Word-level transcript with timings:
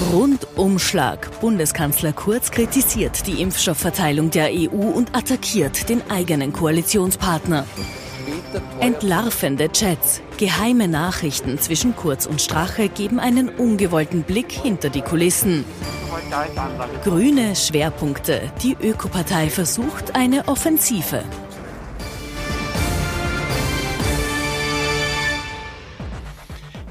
Rundumschlag. 0.00 1.40
Bundeskanzler 1.40 2.12
Kurz 2.12 2.50
kritisiert 2.50 3.26
die 3.26 3.40
Impfstoffverteilung 3.40 4.30
der 4.30 4.50
EU 4.52 4.76
und 4.76 5.14
attackiert 5.14 5.88
den 5.88 6.02
eigenen 6.10 6.52
Koalitionspartner. 6.52 7.64
Entlarvende 8.80 9.70
Chats. 9.70 10.20
Geheime 10.36 10.88
Nachrichten 10.88 11.58
zwischen 11.58 11.94
Kurz 11.94 12.26
und 12.26 12.42
Strache 12.42 12.88
geben 12.88 13.20
einen 13.20 13.48
ungewollten 13.48 14.24
Blick 14.24 14.50
hinter 14.50 14.90
die 14.90 15.02
Kulissen. 15.02 15.64
Grüne 17.04 17.54
Schwerpunkte. 17.54 18.52
Die 18.62 18.76
Ökopartei 18.80 19.48
versucht 19.48 20.16
eine 20.16 20.48
Offensive. 20.48 21.22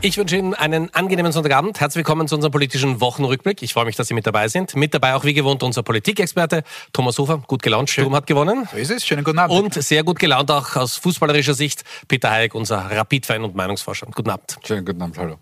Ich 0.06 0.18
wünsche 0.18 0.36
Ihnen 0.36 0.54
einen 0.54 0.94
angenehmen 0.94 1.32
Sonntagabend. 1.32 1.80
Herzlich 1.80 2.00
willkommen 2.00 2.28
zu 2.28 2.36
unserem 2.36 2.52
politischen 2.52 3.00
Wochenrückblick. 3.00 3.62
Ich 3.62 3.72
freue 3.72 3.86
mich, 3.86 3.96
dass 3.96 4.10
Sie 4.10 4.14
mit 4.14 4.28
dabei 4.28 4.50
sind. 4.50 4.76
Mit 4.76 4.94
dabei 4.94 5.16
auch 5.16 5.24
wie 5.24 5.34
gewohnt 5.34 5.64
unser 5.64 5.82
Politikexperte 5.82 6.64
Thomas 6.92 7.18
Hofer. 7.20 7.38
Gut 7.48 7.64
gelaunt, 7.64 7.90
Sturm 7.90 8.14
hat 8.14 8.28
gewonnen. 8.28 8.68
So 8.70 8.76
ist 8.76 8.92
es. 8.92 9.06
Schönen 9.06 9.24
guten 9.24 9.40
Abend. 9.40 9.58
Und 9.58 9.82
sehr 9.82 10.04
gut 10.04 10.20
gelaunt 10.20 10.52
auch 10.52 10.76
aus 10.76 10.98
fußballerischer 10.98 11.54
Sicht 11.54 11.86
Peter 12.10 12.30
Hayek, 12.30 12.54
unser 12.54 12.80
Rapid-Fan 12.80 13.46
und 13.46 13.56
Meinungsforscher. 13.56 14.08
Guten 14.14 14.30
Abend. 14.30 14.58
Schönen 14.68 14.84
guten 14.84 15.02
Abend, 15.02 15.18
hallo. 15.18 15.38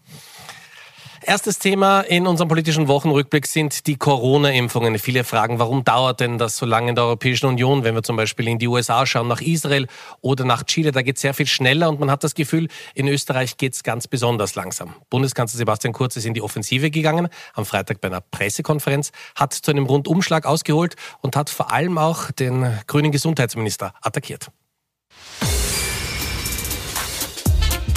Erstes 1.23 1.59
Thema 1.59 2.01
in 2.01 2.25
unserem 2.25 2.47
politischen 2.47 2.87
Wochenrückblick 2.87 3.45
sind 3.45 3.85
die 3.85 3.95
Corona-Impfungen. 3.95 4.97
Viele 4.97 5.23
fragen, 5.23 5.59
warum 5.59 5.83
dauert 5.83 6.19
denn 6.19 6.39
das 6.39 6.57
so 6.57 6.65
lange 6.65 6.89
in 6.89 6.95
der 6.95 7.03
Europäischen 7.03 7.45
Union, 7.45 7.83
wenn 7.83 7.93
wir 7.93 8.01
zum 8.01 8.15
Beispiel 8.15 8.47
in 8.47 8.57
die 8.57 8.67
USA 8.67 9.05
schauen, 9.05 9.27
nach 9.27 9.39
Israel 9.39 9.85
oder 10.21 10.45
nach 10.45 10.63
Chile. 10.63 10.91
Da 10.91 11.03
geht 11.03 11.17
es 11.17 11.21
sehr 11.21 11.35
viel 11.35 11.45
schneller 11.45 11.89
und 11.89 11.99
man 11.99 12.09
hat 12.09 12.23
das 12.23 12.33
Gefühl, 12.33 12.69
in 12.95 13.07
Österreich 13.07 13.57
geht 13.57 13.73
es 13.73 13.83
ganz 13.83 14.07
besonders 14.07 14.55
langsam. 14.55 14.95
Bundeskanzler 15.11 15.59
Sebastian 15.59 15.93
Kurz 15.93 16.15
ist 16.15 16.25
in 16.25 16.33
die 16.33 16.41
Offensive 16.41 16.89
gegangen, 16.89 17.27
am 17.53 17.65
Freitag 17.67 18.01
bei 18.01 18.07
einer 18.07 18.21
Pressekonferenz, 18.21 19.11
hat 19.35 19.53
zu 19.53 19.69
einem 19.69 19.85
Rundumschlag 19.85 20.47
ausgeholt 20.47 20.95
und 21.21 21.35
hat 21.35 21.51
vor 21.51 21.71
allem 21.71 21.99
auch 21.99 22.31
den 22.31 22.79
grünen 22.87 23.11
Gesundheitsminister 23.11 23.93
attackiert. 24.01 24.49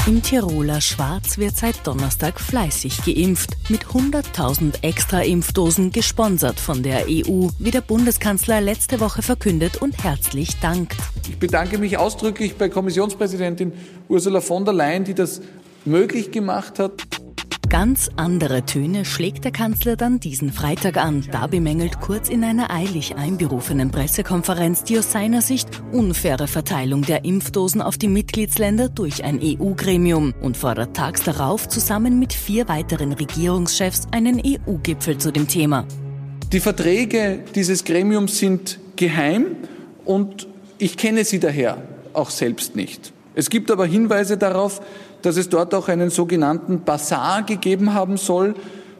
Im 0.06 0.20
Tiroler 0.22 0.82
Schwarz 0.82 1.38
wird 1.38 1.56
seit 1.56 1.86
Donnerstag 1.86 2.38
fleißig 2.38 3.06
geimpft. 3.06 3.56
Mit 3.70 3.86
100.000 3.86 4.82
extra 4.82 5.22
Impfdosen 5.22 5.92
gesponsert 5.92 6.60
von 6.60 6.82
der 6.82 7.06
EU, 7.08 7.48
wie 7.58 7.70
der 7.70 7.80
Bundeskanzler 7.80 8.60
letzte 8.60 9.00
Woche 9.00 9.22
verkündet 9.22 9.80
und 9.80 10.04
herzlich 10.04 10.60
dankt. 10.60 10.98
Ich 11.26 11.38
bedanke 11.38 11.78
mich 11.78 11.96
ausdrücklich 11.96 12.56
bei 12.56 12.68
Kommissionspräsidentin 12.68 13.72
Ursula 14.10 14.42
von 14.42 14.66
der 14.66 14.74
Leyen, 14.74 15.04
die 15.04 15.14
das 15.14 15.40
möglich 15.86 16.30
gemacht 16.30 16.78
hat. 16.78 16.92
Ganz 17.68 18.10
andere 18.16 18.64
Töne 18.64 19.04
schlägt 19.04 19.44
der 19.44 19.52
Kanzler 19.52 19.96
dann 19.96 20.20
diesen 20.20 20.52
Freitag 20.52 20.96
an. 20.96 21.24
Da 21.32 21.46
bemängelt 21.46 22.00
Kurz 22.00 22.28
in 22.28 22.44
einer 22.44 22.70
eilig 22.70 23.16
einberufenen 23.16 23.90
Pressekonferenz 23.90 24.84
die 24.84 24.98
aus 24.98 25.10
seiner 25.10 25.40
Sicht 25.40 25.68
unfaire 25.92 26.46
Verteilung 26.46 27.02
der 27.02 27.24
Impfdosen 27.24 27.80
auf 27.80 27.98
die 27.98 28.08
Mitgliedsländer 28.08 28.88
durch 28.88 29.24
ein 29.24 29.40
EU-Gremium 29.42 30.34
und 30.40 30.56
fordert 30.56 30.94
tags 30.96 31.24
darauf 31.24 31.68
zusammen 31.68 32.18
mit 32.18 32.32
vier 32.32 32.68
weiteren 32.68 33.12
Regierungschefs 33.12 34.02
einen 34.10 34.40
EU-Gipfel 34.44 35.18
zu 35.18 35.32
dem 35.32 35.48
Thema. 35.48 35.86
Die 36.52 36.60
Verträge 36.60 37.40
dieses 37.54 37.84
Gremiums 37.84 38.38
sind 38.38 38.78
geheim 38.96 39.56
und 40.04 40.46
ich 40.78 40.96
kenne 40.96 41.24
sie 41.24 41.40
daher 41.40 41.82
auch 42.12 42.30
selbst 42.30 42.76
nicht. 42.76 43.12
Es 43.34 43.50
gibt 43.50 43.70
aber 43.70 43.86
Hinweise 43.86 44.36
darauf, 44.36 44.80
dass 45.24 45.38
es 45.38 45.48
dort 45.48 45.74
auch 45.74 45.88
einen 45.88 46.10
sogenannten 46.10 46.82
Basar 46.82 47.42
gegeben 47.42 47.94
haben 47.94 48.18
soll, 48.18 48.54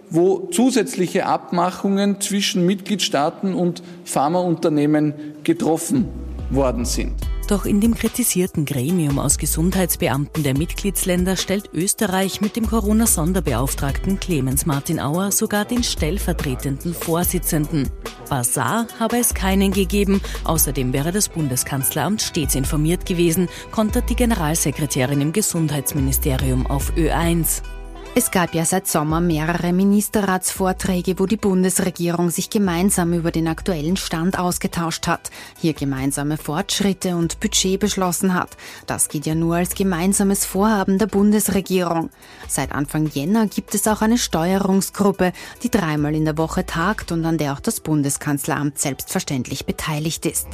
wo 0.08 0.48
zusätzliche 0.50 1.26
Abmachungen 1.26 2.20
zwischen 2.20 2.64
Mitgliedstaaten 2.64 3.54
und 3.54 3.82
Pharmaunternehmen 4.04 5.12
getroffen 5.44 6.08
worden 6.50 6.86
sind. 6.86 7.12
Doch 7.46 7.66
in 7.66 7.80
dem 7.80 7.94
kritisierten 7.94 8.64
Gremium 8.64 9.18
aus 9.18 9.36
Gesundheitsbeamten 9.36 10.42
der 10.42 10.56
Mitgliedsländer 10.56 11.36
stellt 11.36 11.70
Österreich 11.74 12.40
mit 12.40 12.56
dem 12.56 12.66
Corona-Sonderbeauftragten 12.66 14.18
Clemens 14.18 14.64
Martin 14.64 14.98
Auer 14.98 15.30
sogar 15.30 15.66
den 15.66 15.82
stellvertretenden 15.82 16.94
Vorsitzenden. 16.94 17.90
Basar 18.30 18.86
habe 18.98 19.18
es 19.18 19.34
keinen 19.34 19.72
gegeben. 19.72 20.22
Außerdem 20.44 20.94
wäre 20.94 21.12
das 21.12 21.28
Bundeskanzleramt 21.28 22.22
stets 22.22 22.54
informiert 22.54 23.04
gewesen, 23.04 23.48
kontert 23.70 24.08
die 24.08 24.16
Generalsekretärin 24.16 25.20
im 25.20 25.32
Gesundheitsministerium 25.32 26.66
auf 26.66 26.92
Ö1. 26.92 27.62
Es 28.16 28.30
gab 28.30 28.54
ja 28.54 28.64
seit 28.64 28.86
Sommer 28.86 29.20
mehrere 29.20 29.72
Ministerratsvorträge, 29.72 31.18
wo 31.18 31.26
die 31.26 31.36
Bundesregierung 31.36 32.30
sich 32.30 32.48
gemeinsam 32.48 33.12
über 33.12 33.32
den 33.32 33.48
aktuellen 33.48 33.96
Stand 33.96 34.38
ausgetauscht 34.38 35.08
hat, 35.08 35.32
hier 35.58 35.72
gemeinsame 35.72 36.36
Fortschritte 36.36 37.16
und 37.16 37.40
Budget 37.40 37.80
beschlossen 37.80 38.34
hat. 38.34 38.56
Das 38.86 39.08
geht 39.08 39.26
ja 39.26 39.34
nur 39.34 39.56
als 39.56 39.74
gemeinsames 39.74 40.44
Vorhaben 40.44 40.98
der 40.98 41.08
Bundesregierung. 41.08 42.10
Seit 42.46 42.70
Anfang 42.70 43.08
Jänner 43.08 43.48
gibt 43.48 43.74
es 43.74 43.88
auch 43.88 44.00
eine 44.00 44.18
Steuerungsgruppe, 44.18 45.32
die 45.64 45.70
dreimal 45.70 46.14
in 46.14 46.24
der 46.24 46.38
Woche 46.38 46.64
tagt 46.64 47.10
und 47.10 47.24
an 47.24 47.36
der 47.36 47.52
auch 47.52 47.60
das 47.60 47.80
Bundeskanzleramt 47.80 48.78
selbstverständlich 48.78 49.66
beteiligt 49.66 50.24
ist. 50.24 50.46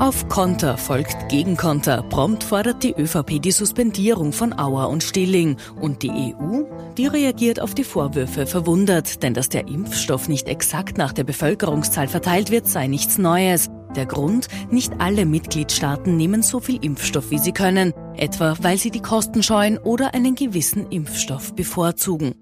Auf 0.00 0.30
Konter 0.30 0.78
folgt 0.78 1.28
Gegenkonter. 1.28 2.02
Prompt 2.08 2.42
fordert 2.42 2.82
die 2.82 2.94
ÖVP 2.94 3.38
die 3.38 3.52
Suspendierung 3.52 4.32
von 4.32 4.58
Auer 4.58 4.88
und 4.88 5.02
Stilling. 5.02 5.58
Und 5.78 6.02
die 6.02 6.34
EU? 6.34 6.62
Die 6.96 7.06
reagiert 7.06 7.60
auf 7.60 7.74
die 7.74 7.84
Vorwürfe 7.84 8.46
verwundert, 8.46 9.22
denn 9.22 9.34
dass 9.34 9.50
der 9.50 9.68
Impfstoff 9.68 10.26
nicht 10.26 10.48
exakt 10.48 10.96
nach 10.96 11.12
der 11.12 11.24
Bevölkerungszahl 11.24 12.08
verteilt 12.08 12.50
wird, 12.50 12.66
sei 12.66 12.86
nichts 12.86 13.18
Neues. 13.18 13.68
Der 13.94 14.06
Grund? 14.06 14.48
Nicht 14.70 14.90
alle 15.00 15.26
Mitgliedstaaten 15.26 16.16
nehmen 16.16 16.42
so 16.42 16.60
viel 16.60 16.82
Impfstoff, 16.82 17.30
wie 17.30 17.38
sie 17.38 17.52
können. 17.52 17.92
Etwa, 18.16 18.56
weil 18.62 18.78
sie 18.78 18.90
die 18.90 19.02
Kosten 19.02 19.42
scheuen 19.42 19.76
oder 19.76 20.14
einen 20.14 20.34
gewissen 20.34 20.90
Impfstoff 20.90 21.54
bevorzugen. 21.54 22.34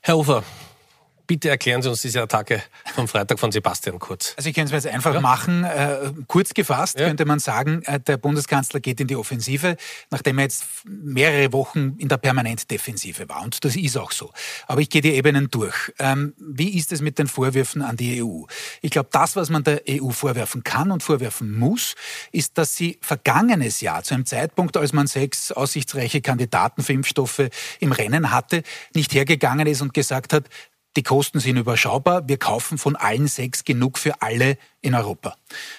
Herr 0.00 0.18
Ufer, 0.18 0.42
Bitte 1.26 1.48
erklären 1.48 1.80
Sie 1.80 1.88
uns 1.88 2.02
diese 2.02 2.20
Attacke 2.20 2.62
vom 2.94 3.08
Freitag 3.08 3.38
von 3.38 3.50
Sebastian 3.50 3.98
Kurz. 3.98 4.34
Also 4.36 4.50
ich 4.50 4.54
kann 4.54 4.66
es 4.66 4.72
jetzt 4.72 4.86
einfach 4.86 5.14
ja. 5.14 5.20
machen. 5.20 5.64
Äh, 5.64 6.12
kurz 6.26 6.52
gefasst 6.52 6.98
ja. 6.98 7.06
könnte 7.06 7.24
man 7.24 7.38
sagen, 7.38 7.82
äh, 7.84 7.98
der 7.98 8.18
Bundeskanzler 8.18 8.80
geht 8.80 9.00
in 9.00 9.06
die 9.06 9.16
Offensive, 9.16 9.76
nachdem 10.10 10.38
er 10.38 10.44
jetzt 10.44 10.64
mehrere 10.84 11.52
Wochen 11.52 11.96
in 11.98 12.08
der 12.08 12.18
Permanentdefensive 12.18 13.28
war. 13.28 13.42
Und 13.42 13.64
das 13.64 13.74
ist 13.74 13.96
auch 13.96 14.12
so. 14.12 14.32
Aber 14.66 14.82
ich 14.82 14.90
gehe 14.90 15.00
die 15.00 15.14
Ebenen 15.14 15.50
durch. 15.50 15.92
Ähm, 15.98 16.34
wie 16.38 16.76
ist 16.76 16.92
es 16.92 17.00
mit 17.00 17.18
den 17.18 17.26
Vorwürfen 17.26 17.80
an 17.80 17.96
die 17.96 18.22
EU? 18.22 18.42
Ich 18.82 18.90
glaube, 18.90 19.08
das, 19.10 19.34
was 19.34 19.48
man 19.48 19.64
der 19.64 19.82
EU 19.88 20.10
vorwerfen 20.10 20.62
kann 20.62 20.90
und 20.90 21.02
vorwerfen 21.02 21.56
muss, 21.58 21.94
ist, 22.32 22.58
dass 22.58 22.76
sie 22.76 22.98
vergangenes 23.00 23.80
Jahr, 23.80 24.02
zu 24.02 24.12
einem 24.12 24.26
Zeitpunkt, 24.26 24.76
als 24.76 24.92
man 24.92 25.06
sechs 25.06 25.52
aussichtsreiche 25.52 26.20
Kandidaten 26.20 26.82
für 26.82 26.92
Impfstoffe 26.92 27.48
im 27.80 27.92
Rennen 27.92 28.30
hatte, 28.30 28.62
nicht 28.94 29.14
hergegangen 29.14 29.66
ist 29.66 29.80
und 29.80 29.94
gesagt 29.94 30.34
hat, 30.34 30.48
die 30.96 31.02
Kosten 31.02 31.40
sind 31.40 31.56
überschaubar. 31.56 32.28
Wir 32.28 32.38
kaufen 32.38 32.78
von 32.78 32.96
allen 32.96 33.26
sechs 33.26 33.64
genug 33.64 33.98
für 33.98 34.22
alle 34.22 34.56
in 34.84 34.94
Europa. 34.94 35.36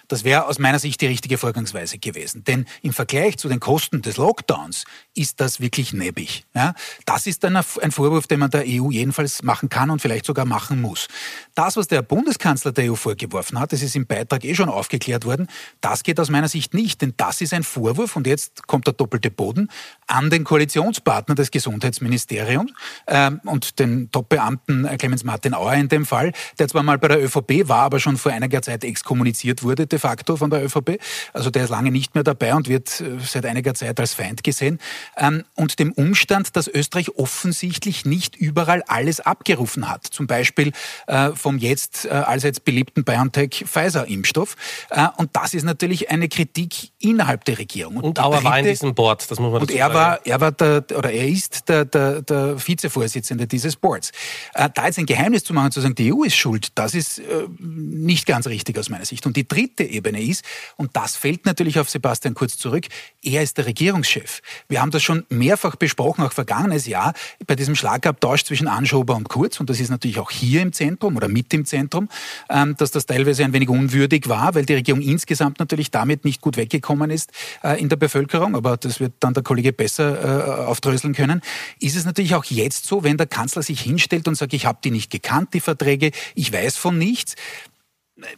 Das 0.08 0.24
wäre 0.24 0.48
aus 0.48 0.58
meiner 0.58 0.80
Sicht 0.80 1.00
die 1.00 1.06
richtige 1.06 1.38
Vorgangsweise 1.38 2.00
gewesen. 2.00 2.44
Denn 2.44 2.66
im 2.82 2.92
Vergleich 2.92 3.38
zu 3.38 3.48
den 3.48 3.60
Kosten 3.60 4.02
des 4.02 4.18
Lockdowns 4.18 4.86
ist 5.14 5.40
das 5.40 5.60
wirklich 5.60 5.94
nebbig. 5.94 6.46
Ja? 6.56 6.74
Das 7.06 7.28
ist 7.28 7.44
dann 7.44 7.56
ein 7.56 7.92
Vorwurf, 7.92 8.26
den 8.26 8.40
man 8.40 8.50
der 8.50 8.64
EU 8.66 8.90
jedenfalls 8.90 9.44
machen 9.44 9.70
kann 9.70 9.92
und 9.92 10.02
vielleicht 10.02 10.26
sogar 10.26 10.46
machen 10.46 10.82
muss. 10.82 11.08
Das, 11.54 11.78
was 11.78 11.88
der 11.88 12.02
Bundeskanzler 12.02 12.72
der 12.72 12.92
EU 12.92 12.96
vorgeworfen 12.96 13.60
hat, 13.60 13.74
das 13.74 13.84
ist 13.84 13.96
im 13.96 14.08
Beitrag 14.08 14.44
eh 14.44 14.56
schon 14.56 14.70
aufgeklärt 14.70 15.26
worden, 15.26 15.48
das 15.82 16.02
geht 16.04 16.20
aus 16.20 16.32
meiner 16.32 16.48
Sicht 16.48 16.74
nicht. 16.74 17.02
Denn 17.02 17.14
das 17.16 17.42
ist 17.42 17.54
ein 17.54 17.64
Vorwurf, 17.64 18.16
und 18.16 18.26
jetzt 18.26 18.66
kommt 18.66 18.88
der 18.88 18.94
doppelte 18.94 19.30
Boden, 19.30 19.70
an 20.08 20.32
den 20.32 20.44
Koalitionspartner 20.44 21.36
des 21.36 21.52
Gesundheitsministeriums 21.52 22.72
äh, 23.06 23.32
und 23.44 23.78
den 23.78 24.10
Top-Beamten 24.10 24.86
äh, 24.86 24.98
Clemens 24.98 25.24
Martin 25.24 25.54
Auer 25.54 25.74
in 25.74 25.90
dem 25.90 26.08
Fall, 26.08 26.34
der 26.58 26.68
zwar 26.68 26.82
mal 26.82 26.98
bei 26.98 27.08
der 27.08 27.24
ÖVP 27.24 27.68
war, 27.68 27.84
aber 27.84 28.00
schon 28.00 28.18
vor 28.18 28.32
einiger 28.32 28.64
Zeit 28.64 28.84
exkommuniziert 28.96 29.62
wurde 29.62 29.88
de 29.88 30.00
facto 30.00 30.38
von 30.38 30.50
der 30.50 30.64
ÖVP. 30.64 31.00
Also 31.34 31.50
der 31.50 31.66
ist 31.66 31.70
lange 31.70 31.92
nicht 31.92 32.16
mehr 32.16 32.24
dabei 32.24 32.56
und 32.56 32.70
wird 32.70 33.02
äh, 33.02 33.18
seit 33.22 33.46
einiger 33.46 33.74
Zeit 33.74 34.00
als 34.00 34.14
Feind 34.14 34.44
gesehen. 34.44 34.80
Ähm, 35.18 35.44
und 35.56 35.80
dem 35.80 35.92
Umstand, 35.92 36.56
dass 36.56 36.68
Österreich 36.70 37.18
offensichtlich 37.18 38.06
nicht 38.06 38.38
überall 38.38 38.84
alles 38.88 39.20
abgerufen 39.20 39.90
hat. 39.90 40.06
Zum 40.06 40.28
Beispiel 40.28 40.72
äh, 41.08 41.32
vom 41.34 41.58
jetzt 41.58 42.06
äh, 42.06 42.10
allseits 42.10 42.62
beliebten 42.62 43.04
BioNTech-Pfizer-Impfstoff. 43.04 44.56
Und 45.18 45.30
das 45.34 45.54
ist 45.54 45.64
natürlich 45.64 46.10
eine 46.10 46.30
Kritik 46.30 46.92
innerhalb 47.00 47.44
der 47.46 47.58
Regierung. 47.58 47.98
Und, 47.98 48.04
und 48.06 48.20
Auer 48.20 48.44
war 48.44 48.60
in 48.60 48.66
diesem 48.66 48.96
Board, 48.96 49.30
das 49.30 49.40
muss 49.40 49.52
man 49.52 49.62
dazu 49.62 49.74
Und 49.74 49.78
er 49.78 49.88
sagen. 49.88 49.94
war, 49.94 50.26
er 50.26 50.42
war 50.42 50.52
der, 50.52 50.86
oder 50.98 51.12
er 51.12 51.28
ist 51.28 51.68
der, 51.68 51.86
der, 51.86 52.22
der 52.22 52.56
Vizevorsitzende 52.66 53.48
dieses 53.48 53.76
Boards. 53.76 54.12
Da 54.54 54.86
jetzt 54.86 54.98
ein 55.00 55.06
Geheimnis 55.06 55.44
zu 55.44 55.54
machen, 55.54 55.72
zu 55.72 55.82
sagen, 55.82 55.96
die 55.96 56.14
EU 56.14 56.24
ist 56.24 56.36
schuld, 56.36 56.70
das 56.76 56.94
ist 56.94 57.22
nicht 57.60 58.26
ganz 58.26 58.48
richtig 58.48 58.78
aus 58.86 58.90
meiner 58.90 59.06
Sicht. 59.06 59.26
Und 59.26 59.36
die 59.36 59.48
dritte 59.48 59.84
Ebene 59.84 60.22
ist, 60.22 60.46
und 60.78 60.96
das 60.96 61.16
fällt 61.16 61.46
natürlich 61.46 61.80
auf 61.80 61.90
Sebastian 61.90 62.34
Kurz 62.34 62.58
zurück, 62.58 62.86
er 63.24 63.42
ist 63.42 63.58
der 63.58 63.66
Regierungschef. 63.66 64.42
Wir 64.70 64.82
haben 64.82 64.92
das 64.92 65.02
schon 65.02 65.26
mehrfach 65.30 65.76
besprochen, 65.76 66.24
auch 66.24 66.32
vergangenes 66.32 66.86
Jahr, 66.86 67.14
bei 67.48 67.56
diesem 67.56 67.76
Schlagabtausch 67.76 68.44
zwischen 68.44 68.68
Anschober 68.68 69.16
und 69.16 69.28
Kurz, 69.30 69.60
und 69.60 69.70
das 69.70 69.80
ist 69.80 69.90
natürlich 69.90 70.20
auch 70.20 70.32
hier 70.32 70.62
im 70.62 70.74
Zentrum 70.74 71.16
oder 71.16 71.28
mit 71.28 71.54
im 71.54 71.66
Zentrum, 71.66 72.10
ähm, 72.50 72.76
dass 72.78 72.92
das 72.92 73.06
teilweise 73.06 73.44
ein 73.44 73.54
wenig 73.54 73.70
unwürdig 73.70 74.30
war, 74.30 74.54
weil 74.56 74.66
die 74.66 74.76
Regierung 74.76 75.02
insgesamt 75.02 75.60
natürlich 75.60 75.92
damit 75.92 76.26
nicht 76.26 76.42
gut 76.42 76.58
weggekommen 76.58 77.10
ist 77.10 77.32
äh, 77.64 77.80
in 77.80 77.90
der 77.90 77.96
Bevölkerung, 77.96 78.56
aber 78.56 78.78
das 78.78 79.00
wird 79.00 79.14
dann 79.20 79.34
der 79.34 79.44
Kollege 79.44 79.74
besser 79.74 80.62
äh, 80.64 80.66
aufdröseln 80.66 81.14
können, 81.14 81.42
ist 81.80 81.96
es 81.96 82.06
natürlich 82.06 82.36
auch 82.36 82.46
jetzt 82.46 82.86
so, 82.86 83.04
wenn 83.04 83.18
der 83.18 83.28
Kanzler 83.28 83.64
sich 83.64 83.82
hinstellt 83.82 84.28
und 84.28 84.36
sagt, 84.36 84.54
ich 84.54 84.66
habe 84.66 84.80
die 84.84 84.92
nicht 84.92 85.12
gekannt, 85.12 85.54
die 85.54 85.60
Verträge, 85.60 86.12
ich 86.36 86.54
weiß 86.54 86.78
von 86.78 86.98
nichts, 86.98 87.36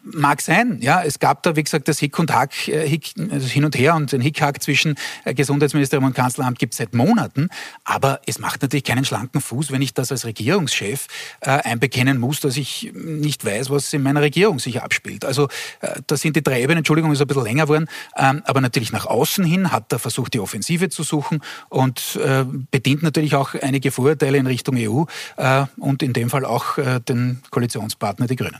Mag 0.03 0.41
sein, 0.41 0.79
ja. 0.81 1.03
Es 1.03 1.19
gab 1.19 1.43
da, 1.43 1.55
wie 1.55 1.63
gesagt, 1.63 1.87
das 1.87 1.99
Hick 1.99 2.17
und 2.19 2.33
Hack, 2.33 2.67
äh, 2.67 2.87
Hick, 2.87 3.13
also 3.31 3.47
hin 3.47 3.65
und 3.65 3.77
her 3.77 3.95
und 3.95 4.11
den 4.11 4.21
Hickhack 4.21 4.61
zwischen 4.61 4.95
äh, 5.25 5.33
Gesundheitsministerium 5.33 6.05
und 6.05 6.13
Kanzleramt 6.13 6.59
gibt 6.59 6.73
es 6.73 6.77
seit 6.77 6.93
Monaten. 6.93 7.49
Aber 7.83 8.21
es 8.25 8.39
macht 8.39 8.61
natürlich 8.61 8.83
keinen 8.83 9.05
schlanken 9.05 9.41
Fuß, 9.41 9.71
wenn 9.71 9.81
ich 9.81 9.93
das 9.93 10.11
als 10.11 10.25
Regierungschef 10.25 11.07
äh, 11.41 11.49
einbekennen 11.49 12.17
muss, 12.17 12.39
dass 12.39 12.57
ich 12.57 12.91
nicht 12.93 13.45
weiß, 13.45 13.69
was 13.69 13.93
in 13.93 14.03
meiner 14.03 14.21
Regierung 14.21 14.59
sich 14.59 14.81
abspielt. 14.81 15.25
Also 15.25 15.47
äh, 15.81 15.99
das 16.07 16.21
sind 16.21 16.35
die 16.35 16.43
drei 16.43 16.61
Ebenen, 16.61 16.79
Entschuldigung, 16.79 17.11
ist 17.11 17.21
ein 17.21 17.27
bisschen 17.27 17.43
länger 17.43 17.63
geworden. 17.63 17.87
Ähm, 18.17 18.41
aber 18.45 18.61
natürlich 18.61 18.91
nach 18.91 19.05
außen 19.05 19.43
hin 19.43 19.71
hat 19.71 19.91
er 19.91 19.99
versucht, 19.99 20.33
die 20.33 20.39
Offensive 20.39 20.89
zu 20.89 21.03
suchen 21.03 21.41
und 21.69 22.17
äh, 22.23 22.45
bedient 22.71 23.03
natürlich 23.03 23.35
auch 23.35 23.53
einige 23.55 23.91
Vorurteile 23.91 24.37
in 24.37 24.47
Richtung 24.47 24.75
EU 24.77 25.03
äh, 25.37 25.65
und 25.77 26.03
in 26.03 26.13
dem 26.13 26.29
Fall 26.29 26.45
auch 26.45 26.77
den 26.77 27.41
Koalitionspartner, 27.49 28.27
die 28.27 28.35
Grünen. 28.35 28.59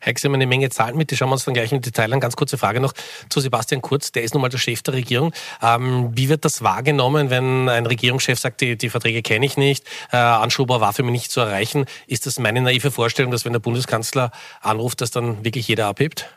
Hex, 0.00 0.22
Sie 0.22 0.28
haben 0.28 0.34
eine 0.34 0.46
Menge 0.46 0.70
Zahlen 0.70 0.96
mit, 0.96 1.10
die 1.10 1.16
schauen 1.16 1.28
wir 1.28 1.34
uns 1.34 1.44
dann 1.44 1.54
gleich 1.54 1.72
im 1.72 1.80
Detail 1.80 2.12
an. 2.12 2.20
Ganz 2.20 2.36
kurze 2.36 2.58
Frage 2.58 2.80
noch 2.80 2.92
zu 3.28 3.40
Sebastian 3.40 3.82
Kurz, 3.82 4.12
der 4.12 4.22
ist 4.22 4.34
nun 4.34 4.40
mal 4.40 4.48
der 4.48 4.58
Chef 4.58 4.82
der 4.82 4.94
Regierung. 4.94 5.32
Ähm, 5.62 6.10
wie 6.14 6.28
wird 6.28 6.44
das 6.44 6.62
wahrgenommen, 6.62 7.30
wenn 7.30 7.68
ein 7.68 7.86
Regierungschef 7.86 8.38
sagt, 8.38 8.60
die, 8.60 8.76
die 8.76 8.90
Verträge 8.90 9.22
kenne 9.22 9.46
ich 9.46 9.56
nicht, 9.56 9.84
äh, 10.12 10.16
Anschober 10.16 10.80
war 10.80 10.92
für 10.92 11.02
mich 11.02 11.12
nicht 11.12 11.30
zu 11.30 11.40
erreichen? 11.40 11.86
Ist 12.06 12.26
das 12.26 12.38
meine 12.38 12.60
naive 12.60 12.90
Vorstellung, 12.90 13.30
dass 13.30 13.44
wenn 13.44 13.52
der 13.52 13.60
Bundeskanzler 13.60 14.30
anruft, 14.60 15.00
dass 15.00 15.10
dann 15.10 15.44
wirklich 15.44 15.68
jeder 15.68 15.86
abhebt? 15.86 16.28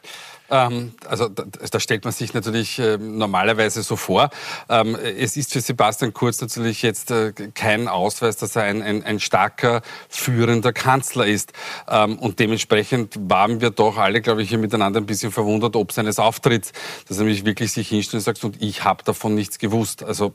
Ähm, 0.52 0.94
also 1.08 1.30
da, 1.30 1.44
da, 1.44 1.80
stellt 1.80 2.04
man 2.04 2.14
sich 2.14 2.34
natürlich 2.34 2.80
äh, 2.80 2.98
normalerweise 2.98 3.84
so 3.84 3.96
vor. 3.96 4.30
Ähm, 4.70 4.96
es 4.96 5.38
ist 5.38 5.54
für 5.54 5.62
Sebastian 5.62 6.14
Kurz 6.14 6.42
natürlich 6.42 6.82
jetzt 6.82 7.12
äh, 7.12 7.34
kein 7.54 7.88
Ausweis, 7.88 8.38
dass 8.38 8.56
er 8.56 8.64
ein, 8.64 8.82
ein, 8.82 9.04
ein 9.04 9.20
starker, 9.20 9.82
führender 10.10 10.74
Kanzler 10.74 11.26
ist. 11.26 11.54
Ähm, 11.88 12.18
und 12.20 12.40
dementsprechend 12.40 13.18
waren 13.30 13.62
wir 13.62 13.70
doch 13.70 13.98
alle, 13.98 14.22
glaube 14.22 14.42
ich, 14.42 14.50
hier 14.50 14.58
miteinander 14.58 15.00
ein 15.00 15.06
bisschen 15.06 15.32
verwundert, 15.32 15.76
ob 15.76 15.92
seines 15.92 16.20
Auftritts, 16.20 16.72
dass 17.08 17.18
er 17.18 17.24
nämlich 17.24 17.46
wirklich 17.46 17.72
sich 17.72 17.90
hinstellt 17.90 18.22
und 18.22 18.26
sagt, 18.26 18.44
und 18.44 18.62
ich 18.62 18.84
habe 18.84 19.04
davon 19.04 19.36
nichts 19.36 19.60
gewusst. 19.60 20.04
Also 20.04 20.34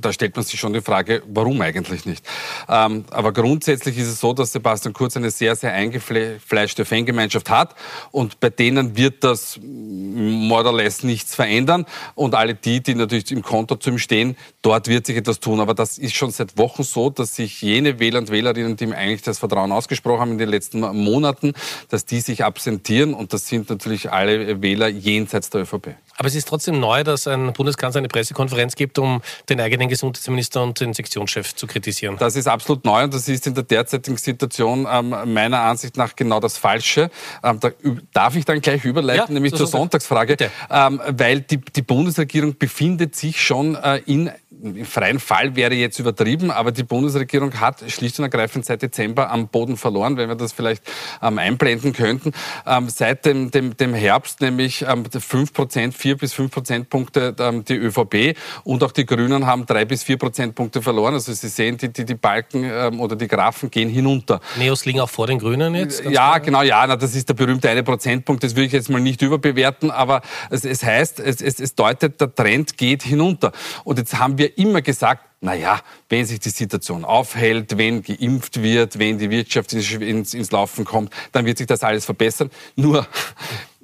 da 0.00 0.12
stellt 0.12 0.36
man 0.36 0.44
sich 0.44 0.58
schon 0.58 0.72
die 0.72 0.80
Frage, 0.80 1.22
warum 1.26 1.60
eigentlich 1.60 2.04
nicht? 2.04 2.24
Ähm, 2.68 3.04
aber 3.10 3.32
grundsätzlich 3.32 3.98
ist 3.98 4.08
es 4.08 4.20
so, 4.20 4.32
dass 4.32 4.52
Sebastian 4.52 4.92
Kurz 4.92 5.16
eine 5.16 5.30
sehr, 5.30 5.56
sehr 5.56 5.72
eingefleischte 5.72 6.84
Fangemeinschaft 6.84 7.50
hat 7.50 7.74
und 8.10 8.40
bei 8.40 8.50
denen 8.50 8.96
wird 8.96 9.24
das 9.24 9.58
more 9.62 10.66
or 10.66 10.76
less 10.76 11.02
nichts 11.02 11.34
verändern 11.34 11.86
und 12.14 12.34
alle 12.34 12.54
die, 12.54 12.82
die 12.82 12.94
natürlich 12.94 13.30
im 13.32 13.42
Konto 13.42 13.76
zu 13.76 13.90
ihm 13.90 13.98
stehen, 13.98 14.36
dort 14.62 14.88
wird 14.88 15.06
sich 15.06 15.16
etwas 15.16 15.40
tun. 15.40 15.60
Aber 15.60 15.74
das 15.74 15.98
ist 15.98 16.14
schon 16.14 16.30
seit 16.30 16.56
Wochen 16.58 16.82
so, 16.82 17.10
dass 17.10 17.36
sich 17.36 17.60
jene 17.62 17.98
Wähler 17.98 18.20
und 18.20 18.30
Wählerinnen, 18.30 18.76
die 18.76 18.84
ihm 18.84 18.92
eigentlich 18.92 19.22
das 19.22 19.38
Vertrauen 19.38 19.72
ausgesprochen 19.72 20.20
haben 20.20 20.32
in 20.32 20.38
den 20.38 20.48
letzten 20.48 20.80
Monaten, 20.80 21.52
dass 21.88 22.04
die 22.04 22.20
sich 22.20 22.44
absentieren 22.44 23.14
und 23.14 23.32
das 23.32 23.48
sind 23.48 23.70
natürlich 23.70 24.10
alle 24.10 24.62
Wähler 24.62 24.88
jenseits 24.88 25.50
der 25.50 25.62
ÖVP. 25.62 25.94
Aber 26.16 26.28
es 26.28 26.34
ist 26.34 26.48
trotzdem 26.48 26.80
neu, 26.80 27.04
dass 27.04 27.26
ein 27.26 27.52
Bundeskanzler 27.52 27.98
eine 27.98 28.08
Pressekonferenz 28.08 28.76
gibt, 28.76 28.98
um 28.98 29.20
den 29.48 29.60
eigenen 29.60 29.88
Gesundheitsminister 29.88 30.62
und 30.62 30.80
den 30.80 30.92
Sektionschef 30.92 31.54
zu 31.54 31.66
kritisieren. 31.66 32.16
Das 32.18 32.36
ist 32.36 32.46
absolut 32.46 32.84
neu 32.84 33.04
und 33.04 33.14
das 33.14 33.28
ist 33.28 33.46
in 33.46 33.54
der 33.54 33.64
derzeitigen 33.64 34.16
Situation 34.16 34.86
ähm, 34.90 35.14
meiner 35.32 35.60
Ansicht 35.60 35.96
nach 35.96 36.14
genau 36.16 36.40
das 36.40 36.56
Falsche. 36.56 37.10
Ähm, 37.42 37.58
da 37.60 37.70
darf 38.12 38.36
ich 38.36 38.44
dann 38.44 38.60
gleich 38.60 38.84
überleiten, 38.84 39.26
ja, 39.28 39.34
nämlich 39.34 39.54
zur 39.54 39.66
Sonntagsfrage, 39.66 40.36
ähm, 40.70 41.00
weil 41.08 41.40
die, 41.40 41.58
die, 41.58 41.82
Bundesregierung 41.82 42.56
befindet 42.56 43.16
sich 43.16 43.42
schon 43.42 43.74
äh, 43.74 43.98
in 44.06 44.30
im 44.64 44.84
freien 44.84 45.20
Fall 45.20 45.56
wäre 45.56 45.74
jetzt 45.74 45.98
übertrieben, 45.98 46.50
aber 46.50 46.72
die 46.72 46.82
Bundesregierung 46.82 47.60
hat 47.60 47.84
schlicht 47.90 48.18
und 48.18 48.24
ergreifend 48.24 48.64
seit 48.64 48.82
Dezember 48.82 49.30
am 49.30 49.48
Boden 49.48 49.76
verloren, 49.76 50.16
wenn 50.16 50.28
wir 50.28 50.36
das 50.36 50.52
vielleicht 50.52 50.82
ähm, 51.22 51.38
einblenden 51.38 51.92
könnten. 51.92 52.32
Ähm, 52.66 52.88
seit 52.88 53.26
dem, 53.26 53.50
dem, 53.50 53.76
dem 53.76 53.94
Herbst 53.94 54.40
nämlich 54.40 54.84
ähm, 54.88 55.04
5 55.04 55.52
Prozent, 55.52 55.94
4 55.94 56.16
bis 56.16 56.32
5 56.32 56.50
Prozentpunkte 56.50 57.36
ähm, 57.38 57.64
die 57.64 57.74
ÖVP 57.74 58.36
und 58.64 58.82
auch 58.82 58.92
die 58.92 59.04
Grünen 59.04 59.46
haben 59.46 59.66
3 59.66 59.84
bis 59.84 60.02
4 60.02 60.16
Prozentpunkte 60.16 60.80
verloren. 60.80 61.14
Also 61.14 61.32
Sie 61.32 61.48
sehen, 61.48 61.76
die, 61.76 61.92
die, 61.92 62.04
die 62.04 62.14
Balken 62.14 62.64
ähm, 62.64 63.00
oder 63.00 63.16
die 63.16 63.28
Graphen 63.28 63.70
gehen 63.70 63.88
hinunter. 63.88 64.40
Neos 64.56 64.84
liegen 64.86 65.00
auch 65.00 65.10
vor 65.10 65.26
den 65.26 65.38
Grünen 65.38 65.74
jetzt? 65.74 66.02
Ja, 66.04 66.10
klar. 66.10 66.40
genau, 66.40 66.62
ja, 66.62 66.86
na, 66.86 66.96
das 66.96 67.14
ist 67.14 67.28
der 67.28 67.34
berühmte 67.34 67.68
eine 67.68 67.82
Prozentpunkt. 67.82 68.42
Das 68.42 68.56
will 68.56 68.64
ich 68.64 68.72
jetzt 68.72 68.88
mal 68.88 69.00
nicht 69.00 69.20
überbewerten, 69.20 69.90
aber 69.90 70.22
es, 70.50 70.64
es 70.64 70.82
heißt, 70.82 71.20
es, 71.20 71.42
es, 71.42 71.60
es 71.60 71.74
deutet, 71.74 72.20
der 72.20 72.34
Trend 72.34 72.76
geht 72.78 73.02
hinunter. 73.02 73.52
Und 73.84 73.98
jetzt 73.98 74.18
haben 74.18 74.38
wir 74.38 74.53
immer 74.58 74.82
gesagt, 74.82 75.24
naja, 75.40 75.80
wenn 76.08 76.24
sich 76.24 76.40
die 76.40 76.50
Situation 76.50 77.04
aufhält, 77.04 77.76
wenn 77.76 78.02
geimpft 78.02 78.62
wird, 78.62 78.98
wenn 78.98 79.18
die 79.18 79.30
Wirtschaft 79.30 79.72
ins, 79.74 80.34
ins 80.34 80.50
Laufen 80.50 80.84
kommt, 80.84 81.12
dann 81.32 81.44
wird 81.44 81.58
sich 81.58 81.66
das 81.66 81.82
alles 81.82 82.06
verbessern. 82.06 82.50
Nur, 82.76 83.06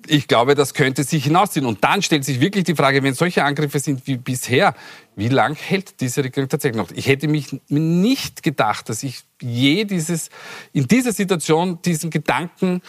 ich 0.07 0.27
glaube, 0.27 0.55
das 0.55 0.75
könnte 0.75 1.05
sich 1.05 1.25
hinausziehen. 1.25 1.67
Und 1.67 1.85
dann 1.85 2.03
stellt 2.03 2.25
sich 2.25 2.41
wirklich 2.41 2.65
die 2.65 2.75
Frage, 2.75 3.03
wenn 3.03 3.15
solche 3.15 3.45
Angriffe 3.45 3.79
sind 3.79 4.07
wie 4.07 4.17
bisher, 4.17 4.75
wie 5.17 5.29
lang 5.29 5.55
hält 5.55 6.01
diese 6.01 6.25
Regierung 6.25 6.49
tatsächlich 6.49 6.81
noch? 6.81 6.91
Ich 6.93 7.07
hätte 7.07 7.29
mich 7.29 7.49
nicht 7.69 8.43
gedacht, 8.43 8.89
dass 8.89 9.03
ich 9.03 9.21
je 9.41 9.85
dieses, 9.85 10.31
in 10.73 10.89
dieser 10.89 11.13
Situation 11.13 11.81
diesen 11.83 12.11
Gedanken 12.11 12.81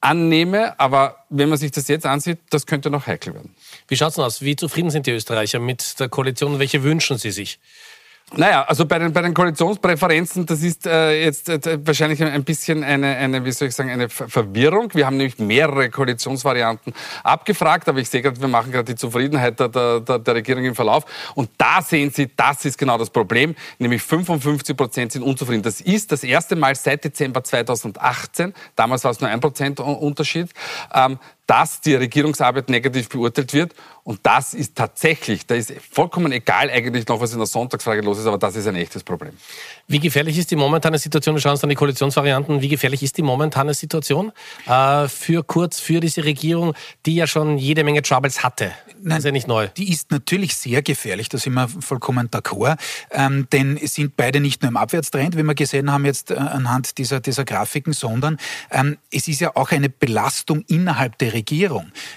annehme, 0.00 0.78
aber 0.78 1.24
wenn 1.28 1.48
man 1.48 1.58
sich 1.58 1.72
das 1.72 1.88
jetzt 1.88 2.06
ansieht, 2.06 2.38
das 2.50 2.66
könnte 2.66 2.90
noch 2.90 3.06
heikel 3.06 3.34
werden. 3.34 3.54
Wie 3.88 3.96
schaut 3.96 4.10
es 4.10 4.14
denn 4.14 4.24
aus? 4.24 4.42
Wie 4.42 4.56
zufrieden 4.56 4.90
sind 4.90 5.06
die 5.06 5.10
Österreicher 5.12 5.58
mit 5.58 5.98
der 5.98 6.08
Koalition? 6.08 6.58
Welche 6.58 6.82
wünschen 6.82 7.18
sie 7.18 7.30
sich? 7.30 7.58
Naja, 8.36 8.62
also 8.64 8.84
bei 8.84 8.98
den, 8.98 9.10
bei 9.10 9.22
den 9.22 9.32
Koalitionspräferenzen, 9.32 10.44
das 10.44 10.62
ist 10.62 10.86
äh, 10.86 11.24
jetzt 11.24 11.48
äh, 11.48 11.78
wahrscheinlich 11.82 12.22
ein 12.22 12.44
bisschen 12.44 12.84
eine, 12.84 13.16
eine, 13.16 13.42
wie 13.42 13.52
soll 13.52 13.68
ich 13.68 13.74
sagen, 13.74 13.88
eine 13.88 14.10
Verwirrung. 14.10 14.92
Wir 14.92 15.06
haben 15.06 15.16
nämlich 15.16 15.38
mehrere 15.38 15.88
Koalitionsvarianten 15.88 16.92
abgefragt, 17.24 17.88
aber 17.88 18.00
ich 18.00 18.10
sehe 18.10 18.20
gerade, 18.20 18.38
wir 18.38 18.48
machen 18.48 18.70
gerade 18.70 18.92
die 18.92 18.96
Zufriedenheit 18.96 19.58
der, 19.58 19.68
der, 19.68 20.18
der 20.18 20.34
Regierung 20.34 20.62
im 20.64 20.74
Verlauf. 20.74 21.04
Und 21.36 21.48
da 21.56 21.80
sehen 21.80 22.10
Sie, 22.10 22.30
das 22.36 22.66
ist 22.66 22.76
genau 22.76 22.98
das 22.98 23.08
Problem, 23.08 23.54
nämlich 23.78 24.02
55 24.02 24.76
Prozent 24.76 25.12
sind 25.12 25.22
unzufrieden. 25.22 25.62
Das 25.62 25.80
ist 25.80 26.12
das 26.12 26.22
erste 26.22 26.54
Mal 26.54 26.74
seit 26.74 27.04
Dezember 27.04 27.42
2018, 27.42 28.52
damals 28.76 29.04
war 29.04 29.10
es 29.10 29.20
nur 29.20 29.30
ein 29.30 29.40
Prozent 29.40 29.80
Unterschied, 29.80 30.50
ähm, 30.92 31.18
dass 31.48 31.80
die 31.80 31.94
Regierungsarbeit 31.94 32.68
negativ 32.68 33.08
beurteilt 33.08 33.54
wird. 33.54 33.74
Und 34.04 34.20
das 34.22 34.54
ist 34.54 34.76
tatsächlich, 34.76 35.46
da 35.46 35.54
ist 35.54 35.72
vollkommen 35.90 36.30
egal 36.30 36.70
eigentlich 36.70 37.06
noch, 37.08 37.20
was 37.20 37.32
in 37.32 37.38
der 37.38 37.46
Sonntagsfrage 37.46 38.02
los 38.02 38.18
ist, 38.18 38.26
aber 38.26 38.38
das 38.38 38.54
ist 38.54 38.66
ein 38.66 38.76
echtes 38.76 39.02
Problem. 39.02 39.32
Wie 39.86 39.98
gefährlich 39.98 40.38
ist 40.38 40.50
die 40.50 40.56
momentane 40.56 40.98
Situation? 40.98 41.34
Wir 41.34 41.40
schauen 41.40 41.52
uns 41.52 41.60
dann 41.60 41.70
die 41.70 41.76
Koalitionsvarianten. 41.76 42.60
Wie 42.60 42.68
gefährlich 42.68 43.02
ist 43.02 43.16
die 43.16 43.22
momentane 43.22 43.74
Situation 43.74 44.32
äh, 44.66 45.08
für 45.08 45.42
Kurz, 45.42 45.80
für 45.80 46.00
diese 46.00 46.24
Regierung, 46.24 46.74
die 47.06 47.16
ja 47.16 47.26
schon 47.26 47.56
jede 47.56 47.82
Menge 47.82 48.02
Troubles 48.02 48.42
hatte? 48.44 48.72
Nein, 49.00 49.10
das 49.10 49.18
ist 49.20 49.24
ja 49.26 49.32
nicht 49.32 49.48
neu. 49.48 49.68
Die 49.76 49.90
ist 49.90 50.10
natürlich 50.10 50.56
sehr 50.56 50.82
gefährlich, 50.82 51.28
da 51.28 51.38
sind 51.38 51.54
wir 51.54 51.68
vollkommen 51.68 52.28
d'accord. 52.28 52.76
Ähm, 53.10 53.46
denn 53.52 53.76
es 53.76 53.94
sind 53.94 54.16
beide 54.16 54.40
nicht 54.40 54.62
nur 54.62 54.70
im 54.70 54.76
Abwärtstrend, 54.76 55.36
wie 55.36 55.42
wir 55.42 55.54
gesehen 55.54 55.90
haben 55.92 56.04
jetzt 56.04 56.30
äh, 56.30 56.34
anhand 56.34 56.98
dieser, 56.98 57.20
dieser 57.20 57.44
Grafiken, 57.44 57.92
sondern 57.92 58.38
ähm, 58.70 58.98
es 59.10 59.28
ist 59.28 59.40
ja 59.40 59.54
auch 59.54 59.70
eine 59.70 59.88
Belastung 59.88 60.64
innerhalb 60.66 61.16
der 61.18 61.28
Regierung. 61.32 61.37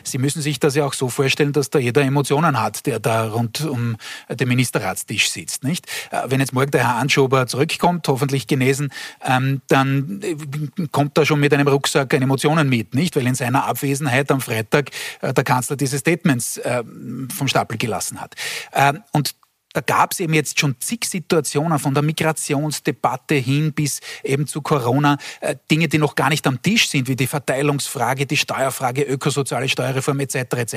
Sie 0.03 0.17
müssen 0.17 0.41
sich 0.41 0.59
das 0.59 0.75
ja 0.75 0.85
auch 0.85 0.93
so 0.93 1.09
vorstellen, 1.09 1.53
dass 1.53 1.69
da 1.69 1.79
jeder 1.79 2.01
Emotionen 2.01 2.59
hat, 2.59 2.85
der 2.85 2.99
da 2.99 3.29
rund 3.29 3.61
um 3.61 3.97
den 4.29 4.47
Ministerratstisch 4.47 5.29
sitzt. 5.29 5.63
Nicht? 5.63 5.87
Äh, 6.11 6.23
wenn 6.27 6.39
jetzt 6.39 6.53
morgen 6.53 6.71
der 6.71 6.87
Herr 6.87 6.95
Anschober 6.95 7.47
zurück 7.47 7.61
zurückkommt, 7.61 8.07
hoffentlich 8.07 8.47
genesen, 8.47 8.91
ähm, 9.23 9.61
dann 9.67 10.21
äh, 10.23 10.35
kommt 10.91 11.17
er 11.17 11.25
schon 11.25 11.39
mit 11.39 11.53
einem 11.53 11.67
Rucksack 11.67 12.13
an 12.13 12.21
Emotionen 12.21 12.69
mit, 12.69 12.93
nicht? 12.95 13.15
Weil 13.15 13.27
in 13.27 13.35
seiner 13.35 13.65
Abwesenheit 13.65 14.31
am 14.31 14.41
Freitag 14.41 14.89
äh, 15.21 15.33
der 15.33 15.43
Kanzler 15.43 15.75
diese 15.75 15.97
Statements 15.97 16.59
vom 17.33 17.47
Stapel 17.47 17.77
gelassen 17.77 18.19
hat. 18.19 18.35
Und 19.11 19.35
da 19.73 19.81
gab 19.81 20.11
es 20.11 20.19
eben 20.19 20.33
jetzt 20.33 20.59
schon 20.59 20.75
zig 20.79 21.05
Situationen 21.05 21.79
von 21.79 21.93
der 21.93 22.03
Migrationsdebatte 22.03 23.35
hin 23.35 23.73
bis 23.73 23.99
eben 24.23 24.47
zu 24.47 24.61
Corona, 24.61 25.17
äh, 25.39 25.55
Dinge, 25.69 25.87
die 25.87 25.97
noch 25.97 26.15
gar 26.15 26.29
nicht 26.29 26.45
am 26.47 26.61
Tisch 26.61 26.89
sind, 26.89 27.07
wie 27.07 27.15
die 27.15 27.27
Verteilungsfrage, 27.27 28.25
die 28.25 28.37
Steuerfrage, 28.37 29.03
ökosoziale 29.03 29.69
Steuerreform 29.69 30.19
etc. 30.19 30.35
etc. 30.35 30.75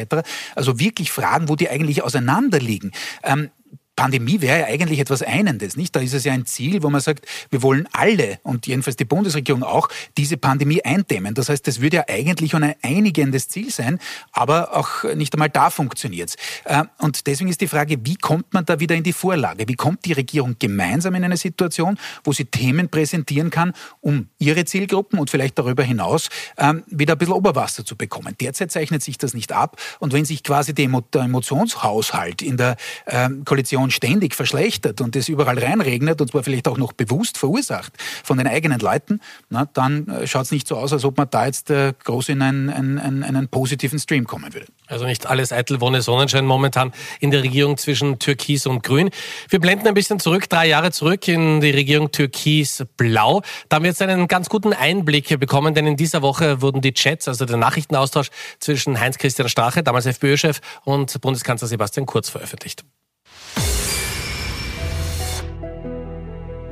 Also 0.54 0.78
wirklich 0.78 1.10
Fragen, 1.10 1.48
wo 1.48 1.56
die 1.56 1.68
eigentlich 1.68 2.02
auseinanderliegen. 2.02 2.92
Ähm, 3.22 3.50
Pandemie 3.96 4.40
wäre 4.40 4.60
ja 4.60 4.66
eigentlich 4.66 4.98
etwas 4.98 5.22
Einendes, 5.22 5.76
nicht? 5.76 5.94
Da 5.94 6.00
ist 6.00 6.14
es 6.14 6.24
ja 6.24 6.32
ein 6.32 6.46
Ziel, 6.46 6.82
wo 6.82 6.90
man 6.90 7.00
sagt, 7.00 7.26
wir 7.50 7.62
wollen 7.62 7.88
alle 7.92 8.40
und 8.42 8.66
jedenfalls 8.66 8.96
die 8.96 9.04
Bundesregierung 9.04 9.62
auch 9.62 9.88
diese 10.16 10.36
Pandemie 10.36 10.82
eindämmen. 10.82 11.34
Das 11.34 11.48
heißt, 11.48 11.66
das 11.66 11.80
würde 11.80 11.98
ja 11.98 12.04
eigentlich 12.08 12.54
ein 12.54 12.74
einigendes 12.82 13.48
Ziel 13.48 13.70
sein, 13.70 14.00
aber 14.32 14.76
auch 14.76 15.04
nicht 15.14 15.32
einmal 15.34 15.48
da 15.48 15.70
funktioniert 15.70 16.30
es. 16.30 16.36
Äh, 16.64 16.84
und 16.98 17.26
deswegen 17.26 17.50
ist 17.50 17.60
die 17.60 17.68
Frage, 17.68 17.98
wie 18.04 18.16
kommt 18.16 18.52
man 18.52 18.64
da 18.64 18.80
wieder 18.80 18.96
in 18.96 19.04
die 19.04 19.12
Vorlage? 19.12 19.68
Wie 19.68 19.76
kommt 19.76 20.04
die 20.04 20.12
Regierung 20.12 20.56
gemeinsam 20.58 21.14
in 21.14 21.24
eine 21.24 21.36
Situation, 21.36 21.98
wo 22.24 22.32
sie 22.32 22.46
Themen 22.46 22.88
präsentieren 22.88 23.50
kann, 23.50 23.74
um 24.00 24.28
ihre 24.38 24.64
Zielgruppen 24.64 25.18
und 25.18 25.30
vielleicht 25.30 25.58
darüber 25.58 25.84
hinaus 25.84 26.28
ähm, 26.58 26.82
wieder 26.88 27.14
ein 27.14 27.18
bisschen 27.18 27.34
Oberwasser 27.34 27.84
zu 27.84 27.96
bekommen? 27.96 28.34
Derzeit 28.40 28.72
zeichnet 28.72 29.02
sich 29.02 29.18
das 29.18 29.34
nicht 29.34 29.52
ab 29.52 29.80
und 30.00 30.12
wenn 30.12 30.24
sich 30.24 30.42
quasi 30.42 30.74
der 30.74 30.86
Emotionshaushalt 30.86 32.42
in 32.42 32.56
der 32.56 32.76
ähm, 33.06 33.44
Koalition 33.44 33.83
Situation 33.84 33.90
ständig 33.90 34.34
verschlechtert 34.34 35.00
und 35.00 35.16
es 35.16 35.28
überall 35.28 35.58
reinregnet 35.58 36.20
und 36.20 36.30
zwar 36.30 36.42
vielleicht 36.42 36.68
auch 36.68 36.78
noch 36.78 36.92
bewusst 36.92 37.38
verursacht 37.38 37.92
von 38.22 38.38
den 38.38 38.46
eigenen 38.46 38.80
Leuten, 38.80 39.20
na, 39.50 39.66
dann 39.72 40.08
äh, 40.08 40.26
schaut 40.26 40.44
es 40.44 40.52
nicht 40.52 40.68
so 40.68 40.76
aus, 40.76 40.92
als 40.92 41.04
ob 41.04 41.16
man 41.16 41.28
da 41.30 41.46
jetzt 41.46 41.70
äh, 41.70 41.92
groß 42.04 42.30
in 42.30 42.42
einen, 42.42 42.70
einen, 42.70 43.22
einen 43.22 43.48
positiven 43.48 43.98
Stream 43.98 44.26
kommen 44.26 44.52
würde. 44.52 44.66
Also 44.86 45.06
nicht 45.06 45.26
alles 45.26 45.52
eitel 45.52 45.80
Wonne 45.80 46.02
Sonnenschein 46.02 46.46
momentan 46.46 46.92
in 47.20 47.30
der 47.30 47.42
Regierung 47.42 47.76
zwischen 47.76 48.18
Türkis 48.18 48.66
und 48.66 48.82
Grün. 48.82 49.10
Wir 49.48 49.60
blenden 49.60 49.86
ein 49.88 49.94
bisschen 49.94 50.20
zurück, 50.20 50.48
drei 50.48 50.66
Jahre 50.66 50.90
zurück 50.90 51.26
in 51.28 51.60
die 51.60 51.70
Regierung 51.70 52.10
Türkis-Blau. 52.10 53.42
Da 53.68 53.76
haben 53.76 53.84
wir 53.84 53.90
jetzt 53.90 54.02
einen 54.02 54.28
ganz 54.28 54.48
guten 54.48 54.72
Einblick 54.72 55.38
bekommen, 55.40 55.74
denn 55.74 55.86
in 55.86 55.96
dieser 55.96 56.22
Woche 56.22 56.60
wurden 56.60 56.80
die 56.80 56.92
Chats, 56.92 57.28
also 57.28 57.44
der 57.44 57.56
Nachrichtenaustausch 57.56 58.28
zwischen 58.58 59.00
Heinz-Christian 59.00 59.48
Strache, 59.48 59.82
damals 59.82 60.06
FPÖ-Chef, 60.06 60.60
und 60.84 61.18
Bundeskanzler 61.20 61.68
Sebastian 61.68 62.06
Kurz 62.06 62.28
veröffentlicht. 62.28 62.84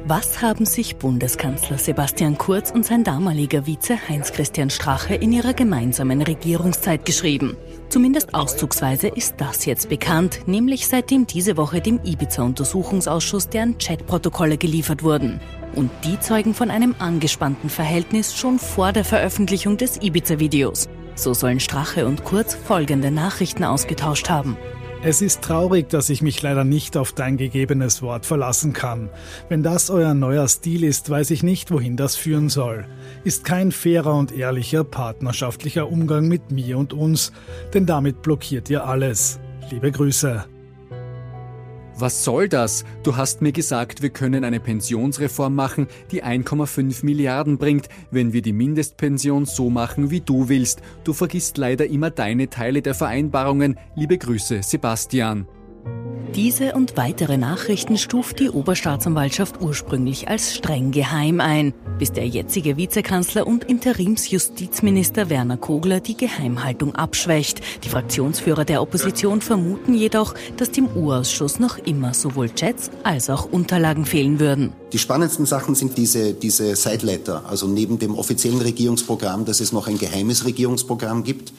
Was 0.05 0.43
haben 0.43 0.67
sich 0.67 0.97
Bundeskanzler 0.97 1.79
Sebastian 1.79 2.37
Kurz 2.37 2.71
und 2.71 2.85
sein 2.85 3.03
damaliger 3.03 3.67
Vize 3.67 3.97
Heinz-Christian 4.09 4.69
Strache 4.69 5.15
in 5.15 5.33
ihrer 5.33 5.55
gemeinsamen 5.55 6.21
Regierungszeit 6.21 7.07
geschrieben? 7.07 7.57
Zumindest 7.89 8.35
auszugsweise 8.35 9.09
ist 9.09 9.37
das 9.39 9.65
jetzt 9.65 9.89
bekannt, 9.89 10.41
nämlich 10.47 10.87
seitdem 10.87 11.27
diese 11.27 11.57
Woche 11.57 11.81
dem 11.81 12.01
Ibiza-Untersuchungsausschuss 12.05 13.49
deren 13.49 13.79
Chatprotokolle 13.79 14.59
geliefert 14.59 15.03
wurden. 15.03 15.41
Und 15.77 15.91
die 16.05 16.21
zeugen 16.21 16.53
von 16.53 16.71
einem 16.71 16.95
angespannten 16.99 17.71
Verhältnis 17.71 18.37
schon 18.37 18.59
vor 18.59 18.93
der 18.93 19.05
Veröffentlichung 19.05 19.79
des 19.79 20.03
Ibiza-Videos. 20.03 20.91
So 21.15 21.33
sollen 21.33 21.61
Strache 21.61 22.07
und 22.07 22.25
Kurz 22.25 22.55
folgende 22.55 23.11
Nachrichten 23.11 23.65
ausgetauscht 23.65 24.29
haben. 24.29 24.59
Es 25.05 25.21
ist 25.21 25.43
traurig, 25.43 25.89
dass 25.89 26.11
ich 26.11 26.23
mich 26.23 26.41
leider 26.43 26.63
nicht 26.63 26.97
auf 26.97 27.13
dein 27.13 27.37
gegebenes 27.37 28.03
Wort 28.03 28.25
verlassen 28.25 28.73
kann. 28.73 29.11
Wenn 29.49 29.65
das 29.65 29.91
euer 29.91 30.15
neuer 30.15 30.47
Stil 30.47 30.85
ist, 30.85 31.11
weiß 31.11 31.33
ich 31.33 31.43
nicht, 31.43 31.73
wohin 31.73 31.97
das 31.97 32.15
führen 32.15 32.49
soll. 32.49 32.85
Ist 33.25 33.45
kein 33.45 33.73
fairer 33.73 34.15
und 34.15 34.31
ehrlicher 34.31 34.85
partnerschaftlicher 34.85 35.91
Umgang 35.91 36.29
mit 36.29 36.53
mir 36.53 36.79
und 36.79 36.93
uns, 36.93 37.33
denn 37.75 37.85
damit 37.85 38.23
blockiert 38.23 38.71
ihr 38.71 38.87
alles. 38.87 39.41
Liebe 39.73 39.91
Grüße. 39.91 40.45
Was 42.03 42.25
soll 42.25 42.49
das? 42.49 42.85
Du 43.05 43.17
hast 43.17 43.43
mir 43.43 43.53
gesagt, 43.53 44.03
wir 44.03 44.11
können 44.11 44.43
eine 44.43 44.59
Pensionsreform 44.59 45.55
machen, 45.55 45.87
die 46.11 46.25
1,5 46.25 47.05
Milliarden 47.05 47.59
bringt, 47.59 47.89
wenn 48.11 48.33
wir 48.33 48.43
die 48.43 48.53
Mindestpension 48.53 49.45
so 49.45 49.71
machen, 49.71 50.11
wie 50.11 50.21
du 50.21 50.49
willst. 50.49 50.83
Du 51.05 51.13
vergisst 51.13 51.59
leider 51.59 51.87
immer 51.87 52.11
deine 52.11 52.51
Teile 52.51 52.83
der 52.83 52.97
Vereinbarungen. 52.97 53.79
Liebe 53.95 54.19
Grüße, 54.19 54.65
Sebastian. 54.65 55.47
Diese 56.35 56.73
und 56.73 56.97
weitere 56.97 57.37
Nachrichten 57.37 57.99
stuft 57.99 58.41
die 58.41 58.49
Oberstaatsanwaltschaft 58.49 59.61
ursprünglich 59.61 60.29
als 60.29 60.55
streng 60.55 60.91
geheim 60.91 61.41
ein, 61.41 61.75
bis 61.99 62.11
der 62.11 62.27
jetzige 62.27 62.79
Vizekanzler 62.79 63.47
und 63.47 63.65
Interimsjustizminister 63.65 65.29
Werner 65.29 65.59
Kogler 65.59 66.01
die 66.01 66.17
Geheimhaltung 66.17 66.95
abschwächt. 66.95 67.61
Die 67.85 67.91
Fraktionsführer 67.91 68.65
der 68.65 68.81
Opposition 68.81 69.43
vermuten 69.43 69.93
jedoch, 69.93 70.35
dass 70.57 70.71
dem 70.71 70.89
U-Ausschuss 70.97 71.59
noch 71.59 71.77
immer 71.77 72.15
sowohl 72.15 72.49
Chats 72.49 72.91
als 73.03 73.29
auch 73.29 73.45
Unterlagen 73.45 74.07
fehlen 74.07 74.41
würden. 74.41 74.73
Die 74.95 74.99
spannendsten 74.99 75.45
Sachen 75.45 75.75
sind 75.75 75.99
diese, 75.99 76.33
diese 76.33 76.77
Sideletter, 76.77 77.45
also 77.47 77.67
neben 77.67 77.99
dem 77.99 78.15
offiziellen 78.15 78.63
Regierungsprogramm, 78.63 79.45
dass 79.45 79.61
es 79.61 79.73
noch 79.73 79.87
ein 79.87 79.99
geheimes 79.99 80.47
Regierungsprogramm 80.47 81.25
gibt 81.25 81.53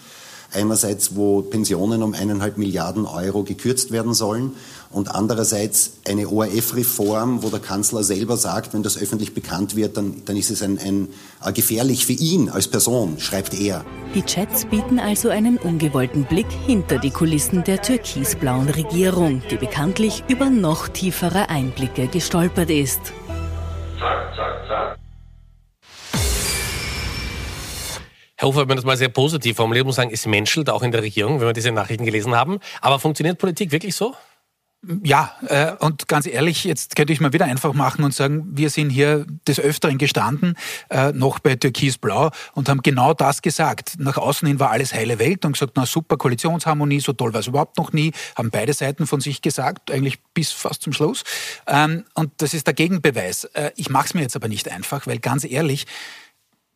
Einerseits, 0.53 1.15
wo 1.15 1.41
Pensionen 1.41 2.03
um 2.03 2.13
eineinhalb 2.13 2.57
Milliarden 2.57 3.05
Euro 3.05 3.43
gekürzt 3.43 3.91
werden 3.91 4.13
sollen 4.13 4.51
und 4.91 5.13
andererseits 5.13 5.93
eine 6.07 6.27
ORF-Reform, 6.27 7.43
wo 7.43 7.49
der 7.49 7.59
Kanzler 7.59 8.03
selber 8.03 8.37
sagt, 8.37 8.73
wenn 8.73 8.83
das 8.83 8.97
öffentlich 8.97 9.33
bekannt 9.33 9.75
wird, 9.75 9.97
dann, 9.97 10.21
dann 10.25 10.37
ist 10.37 10.51
es 10.51 10.61
ein, 10.61 10.77
ein, 10.77 11.07
ein 11.41 11.49
äh, 11.49 11.53
gefährlich 11.53 12.05
für 12.05 12.13
ihn 12.13 12.49
als 12.49 12.67
Person, 12.67 13.19
schreibt 13.19 13.53
er. 13.59 13.83
Die 14.15 14.21
Chats 14.21 14.65
bieten 14.65 14.99
also 14.99 15.29
einen 15.29 15.57
ungewollten 15.57 16.25
Blick 16.25 16.51
hinter 16.65 16.99
die 16.99 17.11
Kulissen 17.11 17.63
der 17.63 17.81
türkisblauen 17.81 18.69
Regierung, 18.69 19.41
die 19.49 19.57
bekanntlich 19.57 20.23
über 20.27 20.49
noch 20.49 20.87
tiefere 20.87 21.49
Einblicke 21.49 22.07
gestolpert 22.07 22.69
ist. 22.69 23.01
Zack, 23.99 24.35
zack, 24.35 24.67
zack. 24.67 25.02
Herr 28.43 28.49
Hofer, 28.49 28.59
wenn 28.59 28.67
man 28.67 28.75
das 28.75 28.85
mal 28.85 28.97
sehr 28.97 29.07
positiv 29.07 29.55
formuliert, 29.55 29.85
muss 29.85 29.95
sagen, 29.95 30.09
es 30.11 30.25
menschelt 30.25 30.69
auch 30.69 30.83
in 30.83 30.91
der 30.91 31.01
Regierung, 31.01 31.39
wenn 31.39 31.47
wir 31.47 31.53
diese 31.53 31.71
Nachrichten 31.71 32.03
gelesen 32.03 32.35
haben. 32.35 32.59
Aber 32.81 32.99
funktioniert 32.99 33.37
Politik 33.37 33.71
wirklich 33.71 33.95
so? 33.95 34.15
Ja, 35.01 35.33
äh, 35.47 35.71
und 35.79 36.09
ganz 36.09 36.27
ehrlich, 36.27 36.65
jetzt 36.65 36.97
könnte 36.97 37.13
ich 37.13 37.21
mal 37.21 37.31
wieder 37.31 37.45
einfach 37.45 37.71
machen 37.71 38.03
und 38.03 38.13
sagen, 38.13 38.45
wir 38.51 38.69
sind 38.69 38.89
hier 38.89 39.25
des 39.47 39.61
Öfteren 39.61 39.97
gestanden, 39.97 40.55
äh, 40.89 41.13
noch 41.13 41.39
bei 41.39 41.55
Türkis 41.55 41.97
Blau 41.97 42.31
und 42.53 42.67
haben 42.67 42.81
genau 42.81 43.13
das 43.13 43.41
gesagt. 43.41 43.93
Nach 43.97 44.17
außen 44.17 44.45
hin 44.45 44.59
war 44.59 44.71
alles 44.71 44.93
heile 44.93 45.19
Welt 45.19 45.45
und 45.45 45.53
gesagt, 45.53 45.71
na 45.75 45.85
super, 45.85 46.17
Koalitionsharmonie, 46.17 46.99
so 46.99 47.13
toll 47.13 47.31
war 47.31 47.39
es 47.39 47.47
überhaupt 47.47 47.77
noch 47.77 47.93
nie, 47.93 48.11
haben 48.35 48.51
beide 48.51 48.73
Seiten 48.73 49.07
von 49.07 49.21
sich 49.21 49.41
gesagt, 49.41 49.89
eigentlich 49.89 50.21
bis 50.33 50.51
fast 50.51 50.81
zum 50.81 50.91
Schluss. 50.91 51.23
Ähm, 51.65 52.03
und 52.13 52.33
das 52.41 52.53
ist 52.53 52.67
der 52.67 52.73
Gegenbeweis. 52.73 53.45
Äh, 53.53 53.71
ich 53.77 53.89
mache 53.89 54.07
es 54.07 54.13
mir 54.15 54.21
jetzt 54.21 54.35
aber 54.35 54.49
nicht 54.49 54.69
einfach, 54.69 55.07
weil 55.07 55.19
ganz 55.19 55.45
ehrlich, 55.45 55.85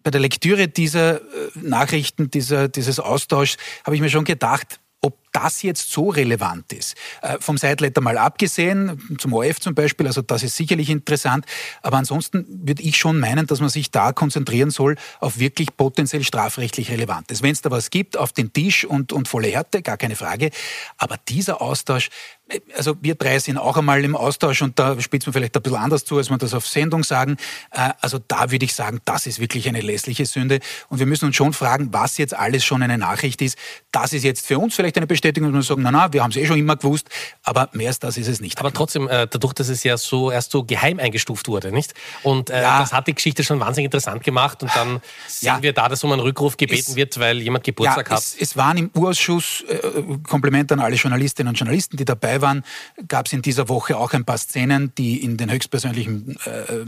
bei 0.08 0.12
der 0.12 0.22
Lektüre 0.22 0.70
dieser 0.70 1.18
äh, 1.18 1.22
Nachrichten, 1.56 2.32
dieser, 2.32 2.70
dieses 2.70 2.98
Austauschs, 2.98 3.58
habe 3.84 3.94
ich 3.94 4.02
mir 4.02 4.08
schon 4.08 4.24
gedacht, 4.24 4.80
ob 5.02 5.27
das 5.38 5.62
jetzt 5.62 5.92
so 5.92 6.10
relevant 6.10 6.74
ist. 6.74 6.96
Äh, 7.22 7.38
vom 7.40 7.58
Sideletter 7.58 8.02
mal 8.02 8.18
abgesehen, 8.18 9.18
zum 9.20 9.34
OF 9.34 9.60
zum 9.60 9.76
Beispiel, 9.76 10.08
also 10.08 10.22
das 10.22 10.42
ist 10.42 10.56
sicherlich 10.56 10.90
interessant, 10.90 11.46
aber 11.82 11.98
ansonsten 11.98 12.46
würde 12.50 12.82
ich 12.82 12.98
schon 12.98 13.20
meinen, 13.20 13.46
dass 13.46 13.60
man 13.60 13.70
sich 13.70 13.92
da 13.92 14.14
konzentrieren 14.14 14.72
soll 14.72 14.96
auf 15.20 15.38
wirklich 15.38 15.76
potenziell 15.78 16.24
strafrechtlich 16.24 16.90
Relevantes. 16.90 17.44
Wenn 17.44 17.52
es 17.52 17.62
da 17.62 17.70
was 17.70 17.92
gibt, 17.92 18.18
auf 18.18 18.32
den 18.32 18.52
Tisch 18.52 18.84
und, 18.84 19.14
und 19.14 19.28
volle 19.28 19.50
Härte, 19.50 19.82
gar 19.84 19.98
keine 19.98 20.16
Frage, 20.16 20.50
aber 20.98 21.18
dieser 21.28 21.62
Austausch, 21.62 22.10
äh, 22.50 22.60
also 22.76 22.96
wir 23.02 23.16
drei 23.16 23.38
sind 23.40 23.58
auch 23.58 23.78
einmal 23.78 24.04
im 24.04 24.16
Austausch 24.16 24.62
und 24.64 24.80
da 24.80 25.00
spitzt 25.00 25.28
man 25.28 25.34
vielleicht 25.34 25.56
ein 25.56 25.62
bisschen 25.62 25.78
anders 25.78 26.06
zu, 26.06 26.18
als 26.18 26.30
man 26.30 26.40
das 26.40 26.54
auf 26.54 26.68
Sendung 26.68 27.04
sagen. 27.04 27.38
Äh, 27.72 27.92
also 28.02 28.20
da 28.28 28.52
würde 28.52 28.66
ich 28.66 28.74
sagen, 28.74 29.02
das 29.06 29.28
ist 29.28 29.40
wirklich 29.40 29.68
eine 29.68 29.82
lässliche 29.82 30.26
Sünde 30.26 30.60
und 30.90 31.00
wir 31.00 31.06
müssen 31.06 31.26
uns 31.26 31.36
schon 31.36 31.54
fragen, 31.54 31.94
was 31.94 32.18
jetzt 32.18 32.36
alles 32.36 32.66
schon 32.66 32.82
eine 32.82 32.98
Nachricht 32.98 33.42
ist. 33.42 33.58
Das 33.92 34.14
ist 34.14 34.24
jetzt 34.24 34.46
für 34.46 34.58
uns 34.58 34.76
vielleicht 34.76 34.98
eine 34.98 35.08
Bestätigung 35.08 35.27
Bestätigung, 35.28 35.52
dass 35.52 35.70
wir 35.70 35.76
sagen, 35.76 35.82
na, 35.84 35.92
na, 35.92 36.14
wir 36.14 36.24
haben 36.24 36.32
es 36.32 36.38
eh 36.38 36.46
schon 36.46 36.58
immer 36.58 36.76
gewusst, 36.76 37.10
aber 37.44 37.70
mehr 37.74 37.90
als 37.90 38.00
das 38.00 38.18
ist 38.18 38.28
es 38.28 38.40
nicht. 38.40 38.60
Aber 38.60 38.74
trotzdem, 38.74 39.08
äh, 39.08 39.28
dadurch, 39.30 39.54
dass 39.54 39.70
es 39.70 39.84
ja 39.84 39.98
so 39.98 40.32
erst 40.32 40.52
so 40.52 40.64
geheim 40.64 41.00
eingestuft 41.00 41.48
wurde, 41.48 41.72
nicht? 41.72 41.94
Und 42.24 42.50
äh, 42.50 42.62
ja. 42.62 42.80
das 42.80 42.94
hat 42.94 43.08
die 43.08 43.14
Geschichte 43.14 43.44
schon 43.44 43.60
wahnsinnig 43.60 43.86
interessant 43.86 44.24
gemacht 44.24 44.64
und 44.64 44.74
dann 44.76 45.02
sehen 45.28 45.48
ja. 45.48 45.62
wir 45.62 45.74
da, 45.74 45.90
dass 45.90 46.04
um 46.04 46.12
einen 46.12 46.22
Rückruf 46.22 46.58
gebeten 46.58 46.92
es, 46.92 46.96
wird, 46.96 47.20
weil 47.20 47.42
jemand 47.42 47.64
Geburtstag 47.64 48.10
ja, 48.10 48.16
hat. 48.16 48.24
Es, 48.24 48.36
es 48.40 48.58
waren 48.58 48.78
im 48.78 48.92
Urausschuss, 48.94 49.64
äh, 49.68 50.02
Kompliment 50.24 50.72
an 50.72 50.80
alle 50.80 50.96
Journalistinnen 50.96 51.50
und 51.50 51.60
Journalisten, 51.60 51.98
die 51.98 52.06
dabei 52.06 52.42
waren, 52.42 52.64
gab 53.08 53.26
es 53.26 53.34
in 53.34 53.42
dieser 53.42 53.70
Woche 53.70 53.98
auch 53.98 54.14
ein 54.14 54.26
paar 54.26 54.38
Szenen, 54.38 54.94
die 54.98 55.24
in 55.24 55.38
den 55.38 55.52
höchstpersönlichen 55.52 56.38
äh, 56.46 56.86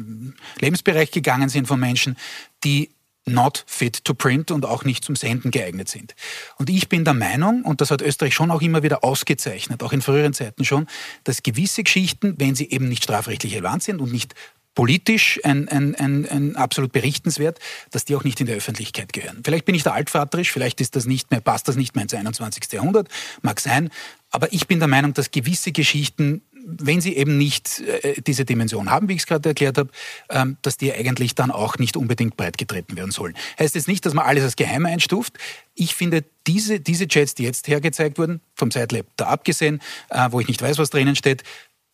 Lebensbereich 0.60 1.12
gegangen 1.12 1.50
sind 1.50 1.67
von 1.67 1.79
Menschen, 1.79 2.17
die 2.63 2.91
not 3.34 3.64
fit 3.68 4.04
to 4.06 4.14
print 4.14 4.52
und 4.52 4.66
auch 4.66 4.84
nicht 4.84 5.04
zum 5.04 5.16
Senden 5.16 5.52
geeignet 5.52 5.90
sind. 5.90 6.16
Und 6.58 6.70
ich 6.70 6.90
bin 6.90 7.06
der 7.06 7.14
Meinung, 7.14 7.64
und 7.64 7.82
das 7.82 7.92
hat 7.92 8.02
Österreich 8.02 8.34
schon 8.34 8.52
auch 8.52 8.62
immer 8.62 8.84
wieder 8.84 9.04
ausgezeichnet, 9.04 9.84
auch 9.84 9.94
in 9.94 10.02
früheren 10.02 10.34
Zeiten 10.34 10.66
schon, 10.66 10.88
dass 11.24 11.44
gewisse 11.44 11.84
Geschichten, 11.84 12.36
wenn 12.38 12.56
sie 12.56 12.70
eben 12.70 12.90
nicht 12.90 13.04
strafrechtlich 13.04 13.54
relevant 13.56 13.84
sind 13.84 14.02
und 14.02 14.12
nicht 14.12 14.36
politisch 14.76 15.42
ein, 15.44 15.68
ein, 15.68 15.96
ein, 15.96 16.26
ein, 16.30 16.56
absolut 16.56 16.94
berichtenswert, 16.94 17.60
dass 17.92 18.06
die 18.06 18.16
auch 18.16 18.24
nicht 18.24 18.40
in 18.40 18.46
der 18.46 18.56
Öffentlichkeit 18.56 19.12
gehören. 19.12 19.42
Vielleicht 19.44 19.66
bin 19.66 19.76
ich 19.76 19.84
da 19.84 19.92
altvaterisch, 19.92 20.52
vielleicht 20.52 20.80
ist 20.80 20.96
das 20.96 21.06
nicht 21.06 21.32
mehr, 21.32 21.42
passt 21.42 21.68
das 21.68 21.76
nicht 21.76 21.96
mehr 21.96 22.04
ins 22.04 22.14
21. 22.14 22.72
Jahrhundert, 22.72 23.10
mag 23.42 23.60
sein, 23.60 23.90
aber 24.32 24.54
ich 24.54 24.68
bin 24.68 24.80
der 24.80 24.88
Meinung, 24.88 25.14
dass 25.14 25.32
gewisse 25.32 25.72
Geschichten 25.72 26.44
wenn 26.66 27.01
sie 27.01 27.16
eben 27.16 27.38
nicht 27.38 27.82
äh, 27.82 28.22
diese 28.22 28.46
Dimension 28.46 28.89
haben, 28.89 29.10
wie 29.10 29.13
ich 29.13 29.22
es 29.22 29.28
gerade 29.28 29.50
erklärt 29.50 29.78
habe, 29.78 29.89
ähm, 30.30 30.58
dass 30.62 30.78
die 30.78 30.94
eigentlich 30.94 31.36
dann 31.36 31.51
auch 31.51 31.78
nicht 31.78 31.98
unbedingt 31.98 32.38
breitgetreten 32.38 32.98
werden 32.98 33.12
sollen. 33.12 33.36
Heißt 33.60 33.75
jetzt 33.75 33.88
nicht, 33.88 34.06
dass 34.06 34.13
man 34.13 34.25
alles 34.25 34.44
als 34.44 34.56
geheim 34.56 34.86
einstuft. 34.86 35.38
Ich 35.75 35.96
finde, 35.96 36.24
diese, 36.48 36.80
diese 36.80 37.08
Chats, 37.08 37.36
die 37.36 37.44
jetzt 37.44 37.68
hergezeigt 37.68 38.18
wurden, 38.18 38.42
vom 38.56 38.72
Sidelab 38.72 39.06
da 39.16 39.28
abgesehen, 39.28 39.82
äh, 40.10 40.28
wo 40.32 40.39
ich 40.39 40.48
nicht 40.48 40.62
weiß, 40.62 40.78
was 40.78 40.89
drinnen 40.89 41.16
steht, 41.16 41.44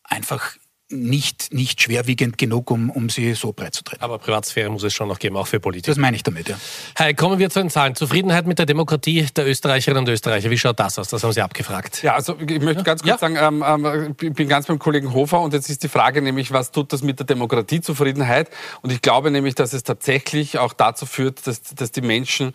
einfach 0.04 0.56
nicht, 0.90 1.52
nicht 1.52 1.82
schwerwiegend 1.82 2.38
genug, 2.38 2.70
um, 2.70 2.92
um 2.92 3.10
sie 3.10 3.34
so 3.34 3.54
breit 3.54 3.74
zu 3.74 3.84
treten. 3.84 4.04
Aber 4.04 4.20
Privatsphäre 4.20 4.70
muss 4.70 4.84
es 4.84 4.94
schon 4.94 5.08
noch 5.08 5.18
geben, 5.18 5.36
auch 5.36 5.48
für 5.48 5.60
Politiker. 5.60 5.92
Das 5.92 5.98
meine 5.98 6.16
ich 6.16 6.22
damit, 6.22 6.48
ja. 6.48 6.58
Hey, 6.96 7.16
kommen 7.16 7.40
wir 7.40 7.50
zu 7.50 7.60
den 7.60 7.72
Zahlen. 7.72 7.96
Zufriedenheit 7.96 8.46
mit 8.46 8.60
der 8.60 8.68
Demokratie 8.68 9.26
der 9.36 9.48
Österreicherinnen 9.48 10.04
und 10.04 10.10
Österreicher. 10.10 10.52
Wie 10.52 10.58
schaut 10.58 10.80
das 10.80 11.00
aus? 11.00 11.08
Das 11.08 11.24
haben 11.24 11.32
Sie 11.32 11.42
abgefragt. 11.42 12.04
Ja, 12.04 12.14
also 12.14 12.38
ich 12.40 12.62
möchte 12.62 12.84
ganz 12.84 13.02
kurz 13.02 13.10
ja. 13.10 13.18
sagen, 13.18 13.36
ähm, 13.36 13.64
ähm, 13.68 14.16
ich 14.22 14.34
bin 14.34 14.48
ganz 14.48 14.68
beim 14.68 14.78
Kollegen 14.78 15.12
Hofer 15.14 15.42
und 15.42 15.54
jetzt 15.54 15.70
ist 15.70 15.82
die 15.82 15.90
Frage 15.90 16.22
nämlich, 16.22 16.52
was 16.52 16.72
tut 16.72 16.94
das 16.94 17.02
mit 17.02 17.18
der 17.18 17.26
Demokratiezufriedenheit? 17.26 18.52
Und 18.84 18.92
ich 18.92 19.02
glaube 19.02 19.32
nämlich, 19.32 19.56
dass 19.56 19.74
es 19.74 19.82
tatsächlich 19.82 20.60
auch 20.60 20.74
dazu 20.74 21.08
führt, 21.08 21.48
dass, 21.48 21.64
dass 21.64 21.92
die 21.92 22.02
Menschen 22.02 22.54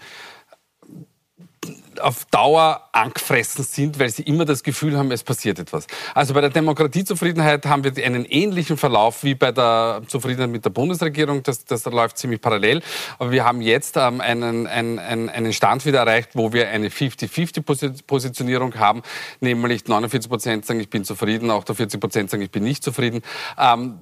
auf 2.01 2.25
Dauer 2.27 2.89
angefressen 2.93 3.65
sind, 3.65 3.99
weil 3.99 4.11
sie 4.11 4.23
immer 4.23 4.45
das 4.45 4.63
Gefühl 4.63 4.97
haben, 4.97 5.11
es 5.11 5.23
passiert 5.23 5.59
etwas. 5.59 5.87
Also 6.15 6.35
bei 6.35 6.41
der 6.41 6.51
Demokratiezufriedenheit 6.51 7.67
haben 7.67 7.85
wir 7.85 7.93
einen 8.05 8.25
ähnlichen 8.25 8.77
Verlauf 8.77 9.25
wie 9.25 9.35
bei 9.35 9.53
der 9.53 10.03
Zufriedenheit 10.07 10.51
mit 10.51 10.65
der 10.65 10.71
Bundesregierung. 10.71 11.43
Das, 11.43 11.65
das 11.65 11.85
läuft 11.85 12.19
ziemlich 12.19 12.41
parallel. 12.41 12.83
Aber 13.19 13.31
wir 13.31 13.45
haben 13.45 13.61
jetzt 13.61 13.97
ähm, 13.97 14.21
einen, 14.21 14.67
einen, 14.67 14.99
einen 15.29 15.53
Stand 15.53 15.85
wieder 15.87 16.01
erreicht, 16.01 16.31
wo 16.35 16.53
wir 16.53 16.69
eine 16.69 16.89
50-50-Positionierung 16.89 18.79
haben, 18.79 19.03
nämlich 19.41 19.87
49 19.87 20.31
Prozent 20.31 20.67
sagen, 20.67 20.81
ich 20.81 20.91
bin 20.91 21.05
zufrieden, 21.05 21.51
auch 21.51 21.65
40 21.65 22.01
Prozent 22.01 22.31
sagen, 22.31 22.43
ich 22.43 22.51
bin 22.51 22.63
nicht 22.63 22.85
zufrieden. 22.85 23.23
Ähm, 23.59 23.99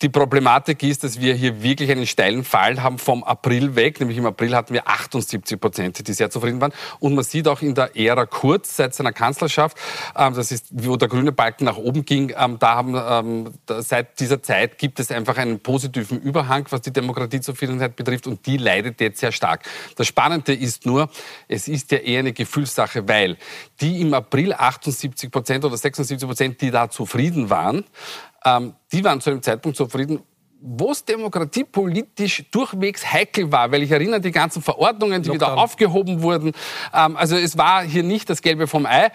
die 0.00 0.08
Problematik 0.08 0.84
ist, 0.84 1.02
dass 1.02 1.20
wir 1.20 1.34
hier 1.34 1.62
wirklich 1.62 1.90
einen 1.90 2.06
steilen 2.06 2.44
Fall 2.44 2.82
haben 2.82 2.98
vom 2.98 3.24
April 3.24 3.74
weg. 3.74 3.98
Nämlich 3.98 4.18
im 4.18 4.26
April 4.26 4.54
hatten 4.54 4.72
wir 4.72 4.86
78 4.86 5.60
Prozent, 5.60 6.06
die 6.06 6.12
sehr 6.12 6.30
zufrieden 6.30 6.60
waren. 6.60 6.72
Und 7.00 7.14
man 7.14 7.24
sieht 7.24 7.48
auch 7.48 7.62
in 7.62 7.74
der 7.74 7.96
Ära 7.96 8.26
Kurz 8.26 8.76
seit 8.76 8.94
seiner 8.94 9.12
Kanzlerschaft, 9.12 9.76
ähm, 10.16 10.34
das 10.34 10.52
ist, 10.52 10.66
wo 10.70 10.96
der 10.96 11.08
grüne 11.08 11.32
Balken 11.32 11.64
nach 11.64 11.76
oben 11.76 12.04
ging, 12.04 12.32
ähm, 12.36 12.58
da 12.60 12.76
haben, 12.76 12.94
ähm, 12.96 13.54
seit 13.80 14.20
dieser 14.20 14.40
Zeit 14.42 14.78
gibt 14.78 15.00
es 15.00 15.10
einfach 15.10 15.36
einen 15.36 15.60
positiven 15.60 16.20
Überhang, 16.20 16.66
was 16.70 16.82
die 16.82 16.92
Demokratiezufriedenheit 16.92 17.96
betrifft. 17.96 18.28
Und 18.28 18.46
die 18.46 18.56
leidet 18.56 19.00
jetzt 19.00 19.18
sehr 19.18 19.32
stark. 19.32 19.68
Das 19.96 20.06
Spannende 20.06 20.54
ist 20.54 20.86
nur, 20.86 21.10
es 21.48 21.66
ist 21.66 21.90
ja 21.90 21.98
eher 21.98 22.20
eine 22.20 22.32
Gefühlssache, 22.32 23.08
weil 23.08 23.36
die 23.80 24.00
im 24.00 24.14
April 24.14 24.52
78 24.52 25.30
Prozent 25.30 25.64
oder 25.64 25.76
76 25.76 26.28
Prozent, 26.28 26.60
die 26.60 26.70
da 26.70 26.88
zufrieden 26.88 27.50
waren, 27.50 27.84
ähm, 28.44 28.74
die 28.92 29.04
waren 29.04 29.20
zu 29.20 29.30
einem 29.30 29.42
Zeitpunkt 29.42 29.76
zufrieden, 29.76 30.20
wo 30.60 30.90
es 30.90 31.04
demokratiepolitisch 31.04 32.44
durchwegs 32.50 33.12
heikel 33.12 33.50
war, 33.52 33.70
weil 33.70 33.82
ich 33.82 33.90
erinnere 33.90 34.20
die 34.20 34.32
ganzen 34.32 34.62
Verordnungen, 34.62 35.22
die 35.22 35.28
Lockdown. 35.28 35.52
wieder 35.52 35.62
aufgehoben 35.62 36.22
wurden. 36.22 36.52
Ähm, 36.92 37.16
also 37.16 37.36
es 37.36 37.56
war 37.56 37.82
hier 37.82 38.02
nicht 38.02 38.28
das 38.28 38.42
Gelbe 38.42 38.66
vom 38.66 38.86
Ei. 38.86 39.10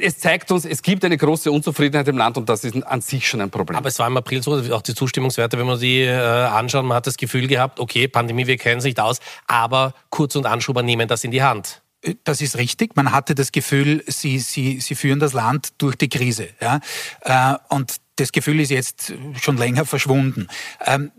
Es 0.00 0.18
zeigt 0.18 0.52
uns, 0.52 0.64
es 0.64 0.82
gibt 0.82 1.04
eine 1.04 1.16
große 1.16 1.50
Unzufriedenheit 1.50 2.06
im 2.06 2.16
Land 2.16 2.36
und 2.36 2.48
das 2.48 2.62
ist 2.62 2.80
an 2.86 3.00
sich 3.00 3.28
schon 3.28 3.40
ein 3.40 3.50
Problem. 3.50 3.76
Aber 3.76 3.88
es 3.88 3.98
war 3.98 4.06
im 4.06 4.16
April 4.16 4.40
so, 4.40 4.56
auch 4.72 4.82
die 4.82 4.94
Zustimmungswerte, 4.94 5.58
wenn 5.58 5.66
man 5.66 5.78
sie 5.78 6.02
äh, 6.02 6.12
anschaut, 6.12 6.84
man 6.84 6.96
hat 6.96 7.08
das 7.08 7.16
Gefühl 7.16 7.48
gehabt, 7.48 7.80
okay, 7.80 8.06
Pandemie, 8.06 8.46
wir 8.46 8.56
kennen 8.56 8.78
es 8.78 8.84
nicht 8.84 9.00
aus, 9.00 9.18
aber 9.48 9.94
Kurz 10.10 10.36
und 10.36 10.46
Anschuber 10.46 10.84
nehmen 10.84 11.08
das 11.08 11.24
in 11.24 11.32
die 11.32 11.42
Hand. 11.42 11.82
Das 12.22 12.40
ist 12.40 12.56
richtig. 12.56 12.94
Man 12.96 13.12
hatte 13.12 13.34
das 13.34 13.50
Gefühl, 13.50 14.04
sie, 14.06 14.38
sie, 14.38 14.80
sie 14.80 14.94
führen 14.94 15.18
das 15.18 15.32
Land 15.32 15.72
durch 15.78 15.96
die 15.96 16.08
Krise. 16.08 16.50
Ja? 16.60 16.80
Äh, 17.22 17.56
und 17.74 17.96
das 18.16 18.32
Gefühl 18.32 18.60
ist 18.60 18.70
jetzt 18.70 19.12
schon 19.40 19.56
länger 19.56 19.84
verschwunden. 19.84 20.46
Ähm, 20.84 21.10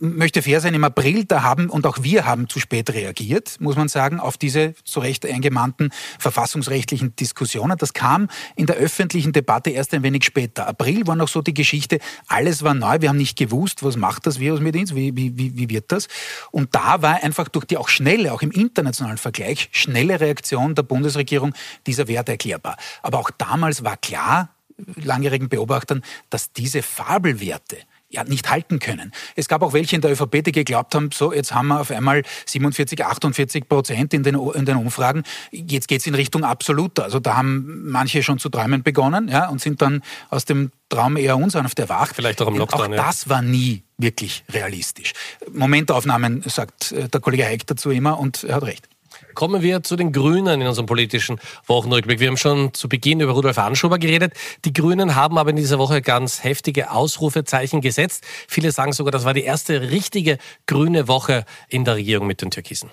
möchte 0.00 0.42
fair 0.42 0.60
sein, 0.60 0.74
im 0.74 0.84
April, 0.84 1.24
da 1.24 1.42
haben, 1.42 1.70
und 1.70 1.86
auch 1.86 1.98
wir 2.02 2.26
haben 2.26 2.48
zu 2.48 2.58
spät 2.58 2.90
reagiert, 2.90 3.60
muss 3.60 3.76
man 3.76 3.88
sagen, 3.88 4.18
auf 4.18 4.36
diese 4.36 4.74
zu 4.84 5.00
Recht 5.00 5.24
eingemannten 5.24 5.90
verfassungsrechtlichen 6.18 7.14
Diskussionen. 7.16 7.78
Das 7.78 7.92
kam 7.92 8.28
in 8.56 8.66
der 8.66 8.76
öffentlichen 8.76 9.32
Debatte 9.32 9.70
erst 9.70 9.94
ein 9.94 10.02
wenig 10.02 10.24
später. 10.24 10.66
April 10.66 11.06
war 11.06 11.16
noch 11.16 11.28
so 11.28 11.42
die 11.42 11.54
Geschichte, 11.54 11.98
alles 12.26 12.62
war 12.62 12.74
neu, 12.74 13.00
wir 13.00 13.08
haben 13.08 13.16
nicht 13.16 13.38
gewusst, 13.38 13.82
was 13.84 13.96
macht 13.96 14.26
das 14.26 14.40
Virus 14.40 14.60
mit 14.60 14.76
uns, 14.76 14.94
wie, 14.94 15.16
wie, 15.16 15.36
wie 15.36 15.70
wird 15.70 15.92
das? 15.92 16.08
Und 16.50 16.74
da 16.74 17.02
war 17.02 17.22
einfach 17.22 17.48
durch 17.48 17.66
die 17.66 17.76
auch 17.76 17.88
schnelle, 17.88 18.32
auch 18.32 18.42
im 18.42 18.50
internationalen 18.50 19.18
Vergleich, 19.18 19.68
schnelle 19.72 20.20
Reaktion 20.20 20.74
der 20.74 20.82
Bundesregierung 20.82 21.54
dieser 21.86 22.08
Wert 22.08 22.28
erklärbar. 22.28 22.76
Aber 23.02 23.18
auch 23.18 23.30
damals 23.30 23.84
war 23.84 23.96
klar, 23.96 24.50
langjährigen 24.96 25.48
Beobachtern, 25.48 26.02
dass 26.30 26.52
diese 26.52 26.82
Fabelwerte 26.82 27.78
ja, 28.14 28.24
nicht 28.24 28.48
halten 28.48 28.78
können. 28.78 29.12
Es 29.34 29.48
gab 29.48 29.62
auch 29.62 29.72
welche 29.72 29.96
in 29.96 30.02
der 30.02 30.12
ÖVP, 30.12 30.44
die 30.44 30.52
geglaubt 30.52 30.94
haben, 30.94 31.10
so, 31.12 31.32
jetzt 31.32 31.52
haben 31.52 31.68
wir 31.68 31.80
auf 31.80 31.90
einmal 31.90 32.22
47, 32.46 33.04
48 33.04 33.68
Prozent 33.68 34.14
in 34.14 34.22
den, 34.22 34.36
in 34.36 34.64
den 34.64 34.76
Umfragen, 34.76 35.24
jetzt 35.50 35.88
geht's 35.88 36.06
in 36.06 36.14
Richtung 36.14 36.44
absoluter. 36.44 37.04
Also 37.04 37.18
da 37.18 37.36
haben 37.36 37.90
manche 37.90 38.22
schon 38.22 38.38
zu 38.38 38.48
träumen 38.48 38.82
begonnen 38.82 39.28
ja, 39.28 39.48
und 39.48 39.60
sind 39.60 39.82
dann 39.82 40.02
aus 40.30 40.44
dem 40.44 40.70
Traum 40.88 41.16
eher 41.16 41.36
unsanft 41.36 41.78
erwacht. 41.78 42.14
Vielleicht 42.14 42.40
auch 42.40 42.48
im 42.48 42.56
Lockdown. 42.56 42.92
Auch 42.92 42.96
das 42.96 43.28
war 43.28 43.42
nie 43.42 43.82
wirklich 43.98 44.44
realistisch. 44.50 45.12
Momentaufnahmen, 45.52 46.42
sagt 46.42 46.92
äh, 46.92 47.08
der 47.08 47.20
Kollege 47.20 47.44
Heik 47.44 47.66
dazu 47.66 47.90
immer 47.90 48.18
und 48.18 48.44
er 48.44 48.56
hat 48.56 48.62
recht. 48.64 48.88
Kommen 49.34 49.62
wir 49.62 49.82
zu 49.82 49.96
den 49.96 50.12
Grünen 50.12 50.60
in 50.60 50.66
unserem 50.66 50.86
politischen 50.86 51.40
Wochenrückblick. 51.66 52.20
Wir 52.20 52.28
haben 52.28 52.36
schon 52.36 52.72
zu 52.72 52.88
Beginn 52.88 53.20
über 53.20 53.32
Rudolf 53.32 53.58
Anschober 53.58 53.98
geredet. 53.98 54.32
Die 54.64 54.72
Grünen 54.72 55.14
haben 55.14 55.38
aber 55.38 55.50
in 55.50 55.56
dieser 55.56 55.78
Woche 55.78 56.02
ganz 56.02 56.44
heftige 56.44 56.90
Ausrufezeichen 56.90 57.80
gesetzt. 57.80 58.24
Viele 58.48 58.72
sagen 58.72 58.92
sogar, 58.92 59.10
das 59.10 59.24
war 59.24 59.34
die 59.34 59.44
erste 59.44 59.90
richtige 59.90 60.38
grüne 60.66 61.08
Woche 61.08 61.44
in 61.68 61.84
der 61.84 61.96
Regierung 61.96 62.26
mit 62.26 62.42
den 62.42 62.50
Türkisen. 62.50 62.90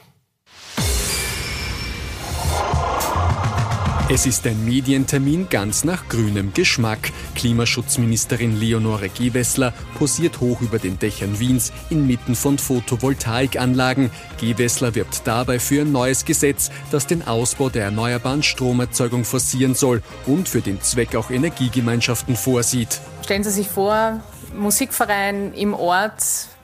Es 4.13 4.25
ist 4.25 4.45
ein 4.45 4.65
Medientermin 4.65 5.47
ganz 5.49 5.85
nach 5.85 6.09
grünem 6.09 6.53
Geschmack. 6.53 7.13
Klimaschutzministerin 7.33 8.59
Leonore 8.59 9.07
Gewessler 9.07 9.71
posiert 9.97 10.41
hoch 10.41 10.59
über 10.59 10.79
den 10.79 10.99
Dächern 10.99 11.39
Wiens 11.39 11.71
inmitten 11.89 12.35
von 12.35 12.57
Photovoltaikanlagen. 12.57 14.11
Gewessler 14.37 14.95
wirbt 14.95 15.21
dabei 15.23 15.59
für 15.59 15.83
ein 15.83 15.93
neues 15.93 16.25
Gesetz, 16.25 16.71
das 16.91 17.07
den 17.07 17.25
Ausbau 17.25 17.69
der 17.69 17.85
erneuerbaren 17.85 18.43
Stromerzeugung 18.43 19.23
forcieren 19.23 19.75
soll 19.75 20.03
und 20.25 20.49
für 20.49 20.59
den 20.59 20.81
Zweck 20.81 21.15
auch 21.15 21.31
Energiegemeinschaften 21.31 22.35
vorsieht. 22.35 22.99
Stellen 23.23 23.45
Sie 23.45 23.51
sich 23.51 23.69
vor, 23.69 24.19
Musikverein 24.53 25.53
im 25.53 25.73
Ort, 25.73 26.21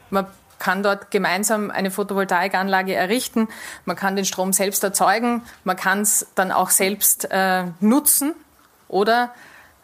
man 0.09 0.27
kann 0.59 0.83
dort 0.83 1.11
gemeinsam 1.11 1.71
eine 1.71 1.91
Photovoltaikanlage 1.91 2.95
errichten. 2.95 3.47
Man 3.85 3.95
kann 3.95 4.15
den 4.15 4.25
Strom 4.25 4.53
selbst 4.53 4.83
erzeugen. 4.83 5.43
Man 5.63 5.75
kann 5.75 6.01
es 6.01 6.27
dann 6.35 6.51
auch 6.51 6.69
selbst 6.69 7.27
äh, 7.31 7.65
nutzen. 7.79 8.33
Oder 8.87 9.33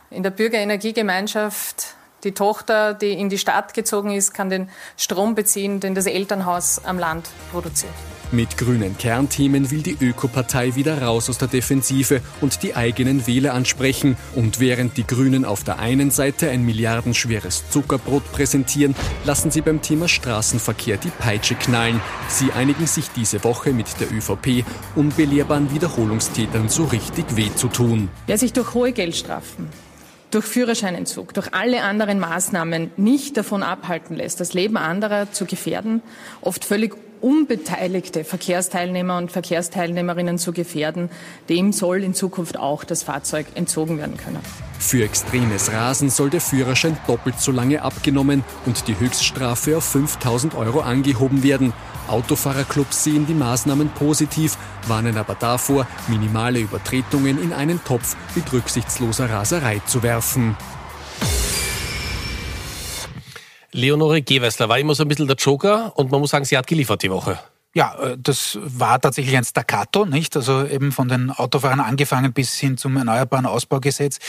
in 0.10 0.24
der 0.24 0.32
Bürgerenergiegemeinschaft 0.32 1.96
die 2.24 2.34
Tochter, 2.34 2.94
die 2.94 3.14
in 3.14 3.30
die 3.30 3.38
Stadt 3.38 3.74
gezogen 3.74 4.12
ist, 4.12 4.34
kann 4.34 4.50
den 4.50 4.70
Strom 4.98 5.36
beziehen, 5.36 5.80
den 5.80 5.94
das 5.96 6.06
Elternhaus 6.06 6.84
am 6.86 6.98
Land 6.98 7.30
produziert. 7.52 7.94
Mit 8.34 8.58
grünen 8.58 8.98
Kernthemen 8.98 9.70
will 9.70 9.84
die 9.84 9.96
Ökopartei 10.02 10.74
wieder 10.74 11.04
raus 11.04 11.30
aus 11.30 11.38
der 11.38 11.48
Defensive 11.48 12.20
und 12.42 12.64
die 12.64 12.76
eigenen 12.76 13.28
Wähler 13.28 13.54
ansprechen. 13.54 14.18
Und 14.34 14.60
während 14.60 14.98
die 14.98 15.06
Grünen 15.06 15.46
auf 15.46 15.64
der 15.64 15.78
einen 15.78 16.10
Seite 16.10 16.50
ein 16.50 16.66
milliardenschweres 16.66 17.70
Zuckerbrot 17.70 18.32
präsentieren, 18.32 18.96
lassen 19.24 19.52
sie 19.52 19.62
beim 19.62 19.84
Thema 19.84 20.08
Straßenverkehr 20.08 20.98
die 20.98 21.12
Peitsche 21.12 21.54
knallen. 21.54 22.02
Sie 22.28 22.52
einigen 22.52 22.88
sich 22.88 23.10
diese 23.16 23.44
Woche 23.44 23.72
mit 23.72 23.86
der 24.00 24.12
ÖVP, 24.12 24.66
um 24.96 25.10
belehrbaren 25.10 25.72
Wiederholungstätern 25.72 26.70
so 26.70 26.86
richtig 26.86 27.36
weh 27.36 27.54
zu 27.56 27.68
tun. 27.68 28.10
Wer 28.26 28.40
sich 28.40 28.52
durch 28.52 28.74
hohe 28.74 28.94
Geldstrafen 28.94 29.68
durch 30.32 30.46
Führerscheinentzug, 30.46 31.36
durch 31.36 31.54
alle 31.54 31.84
anderen 31.84 32.18
Maßnahmen 32.18 32.90
nicht 32.98 33.38
davon 33.38 33.62
abhalten 33.62 34.16
lässt, 34.16 34.40
das 34.40 34.56
Leben 34.56 34.78
anderer 34.78 35.32
zu 35.32 35.46
gefährden, 35.46 36.02
oft 36.42 36.66
völlig 36.66 36.96
unbeteiligte 37.24 38.24
Verkehrsteilnehmer 38.24 39.18
und 39.18 39.32
Verkehrsteilnehmerinnen 39.32 40.38
zu 40.38 40.52
gefährden, 40.52 41.10
dem 41.50 41.72
soll 41.72 42.04
in 42.04 42.14
Zukunft 42.14 42.58
auch 42.60 42.84
das 42.84 43.04
Fahrzeug 43.04 43.48
entzogen 43.56 43.98
werden 43.98 44.18
können. 44.18 44.40
Für 44.78 45.06
extremes 45.06 45.72
Rasen 45.72 46.10
soll 46.10 46.30
der 46.30 46.42
Führerschein 46.42 46.98
doppelt 47.08 47.40
so 47.40 47.54
lange 47.54 47.82
abgenommen 47.82 48.44
und 48.66 48.88
die 48.90 49.00
Höchststrafe 49.00 49.78
auf 49.78 49.86
5000 49.86 50.56
Euro 50.56 50.82
angehoben 50.82 51.42
werden. 51.42 51.72
Autofahrerclubs 52.10 53.06
sehen 53.06 53.26
die 53.26 53.34
Maßnahmen 53.34 53.90
positiv, 53.90 54.58
warnen 54.88 55.18
aber 55.18 55.36
davor, 55.36 55.88
minimale 56.10 56.60
Übertretungen 56.60 57.42
in 57.42 57.54
einen 57.54 57.82
Topf 57.86 58.18
mit 58.36 58.52
rücksichtsloser 58.52 59.30
Raserei 59.30 59.82
zu 59.86 60.04
werfen. 60.04 60.58
Leonore 63.74 64.22
Gewessler 64.22 64.70
war 64.70 64.80
immer 64.80 64.96
so 64.96 65.04
ein 65.04 65.08
bisschen 65.08 65.28
der 65.28 65.36
Joker 65.36 65.92
und 65.96 66.12
man 66.12 66.22
muss 66.22 66.32
sagen, 66.32 66.46
sie 66.46 66.58
hat 66.58 66.68
geliefert 66.68 67.04
die 67.04 67.12
Woche. 67.12 67.40
Ja, 67.76 67.96
äh, 67.96 68.18
das 68.22 68.60
war 68.62 69.02
tatsächlich 69.02 69.36
ein 69.36 69.44
Staccato, 69.44 70.06
nicht? 70.06 70.36
Also 70.36 70.64
eben 70.66 70.92
von 70.92 71.08
den 71.08 71.32
Autofahrern 71.32 71.80
angefangen 71.80 72.32
bis 72.32 72.54
hin 72.60 72.78
zum 72.78 72.96
Erneuerbaren 72.98 73.48
Ausbaugesetz, 73.48 74.20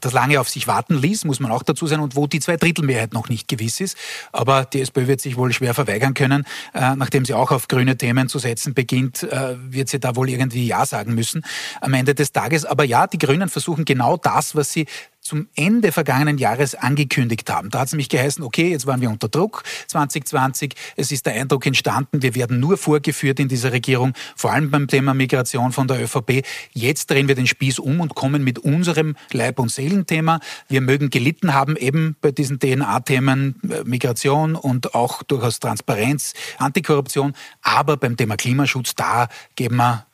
das 0.00 0.12
lange 0.12 0.40
auf 0.40 0.48
sich 0.48 0.66
warten 0.66 0.94
ließ, 0.94 1.26
muss 1.26 1.38
man 1.38 1.52
auch 1.52 1.62
dazu 1.62 1.86
sein, 1.86 2.00
und 2.00 2.16
wo 2.16 2.26
die 2.26 2.40
Zweidrittelmehrheit 2.40 3.12
noch 3.12 3.28
nicht 3.28 3.46
gewiss 3.46 3.80
ist. 3.80 3.98
Aber 4.32 4.64
die 4.64 4.80
SPÖ 4.80 5.06
wird 5.06 5.20
sich 5.20 5.36
wohl 5.36 5.52
schwer 5.52 5.74
verweigern 5.74 6.14
können. 6.14 6.46
Äh, 6.72 6.96
nachdem 6.96 7.26
sie 7.26 7.34
auch 7.34 7.50
auf 7.50 7.68
grüne 7.68 7.98
Themen 7.98 8.28
zu 8.28 8.38
setzen 8.38 8.72
beginnt, 8.72 9.22
äh, 9.22 9.56
wird 9.58 9.90
sie 9.90 10.00
da 10.00 10.16
wohl 10.16 10.30
irgendwie 10.30 10.66
Ja 10.66 10.86
sagen 10.86 11.14
müssen 11.14 11.44
am 11.82 11.92
Ende 11.92 12.14
des 12.14 12.32
Tages. 12.32 12.64
Aber 12.64 12.84
ja, 12.84 13.06
die 13.06 13.18
Grünen 13.18 13.50
versuchen 13.50 13.84
genau 13.84 14.16
das, 14.16 14.56
was 14.56 14.72
sie 14.72 14.86
zum 15.24 15.48
Ende 15.56 15.90
vergangenen 15.90 16.36
Jahres 16.36 16.74
angekündigt 16.74 17.50
haben. 17.50 17.70
Da 17.70 17.80
hat 17.80 17.86
es 17.86 17.92
nämlich 17.92 18.10
geheißen, 18.10 18.44
okay, 18.44 18.70
jetzt 18.70 18.86
waren 18.86 19.00
wir 19.00 19.08
unter 19.08 19.28
Druck 19.28 19.62
2020. 19.86 20.74
Es 20.96 21.10
ist 21.10 21.24
der 21.24 21.32
Eindruck 21.32 21.64
entstanden, 21.64 22.22
wir 22.22 22.34
werden 22.34 22.60
nur 22.60 22.76
vorgeführt 22.76 23.40
in 23.40 23.48
dieser 23.48 23.72
Regierung, 23.72 24.12
vor 24.36 24.52
allem 24.52 24.70
beim 24.70 24.86
Thema 24.86 25.14
Migration 25.14 25.72
von 25.72 25.88
der 25.88 26.02
ÖVP. 26.02 26.44
Jetzt 26.74 27.10
drehen 27.10 27.26
wir 27.26 27.34
den 27.34 27.46
Spieß 27.46 27.78
um 27.78 28.00
und 28.00 28.14
kommen 28.14 28.44
mit 28.44 28.58
unserem 28.58 29.16
Leib- 29.32 29.58
und 29.58 29.70
Seelenthema. 29.70 30.40
Wir 30.68 30.82
mögen 30.82 31.08
gelitten 31.08 31.54
haben 31.54 31.76
eben 31.76 32.16
bei 32.20 32.30
diesen 32.30 32.58
DNA-Themen 32.58 33.60
äh, 33.70 33.82
Migration 33.84 34.54
und 34.54 34.94
auch 34.94 35.22
durchaus 35.22 35.58
Transparenz, 35.58 36.34
Antikorruption. 36.58 37.32
Aber 37.62 37.96
beim 37.96 38.18
Thema 38.18 38.36
Klimaschutz, 38.36 38.94
da 38.94 39.28
geben 39.56 39.76
wir 39.76 40.04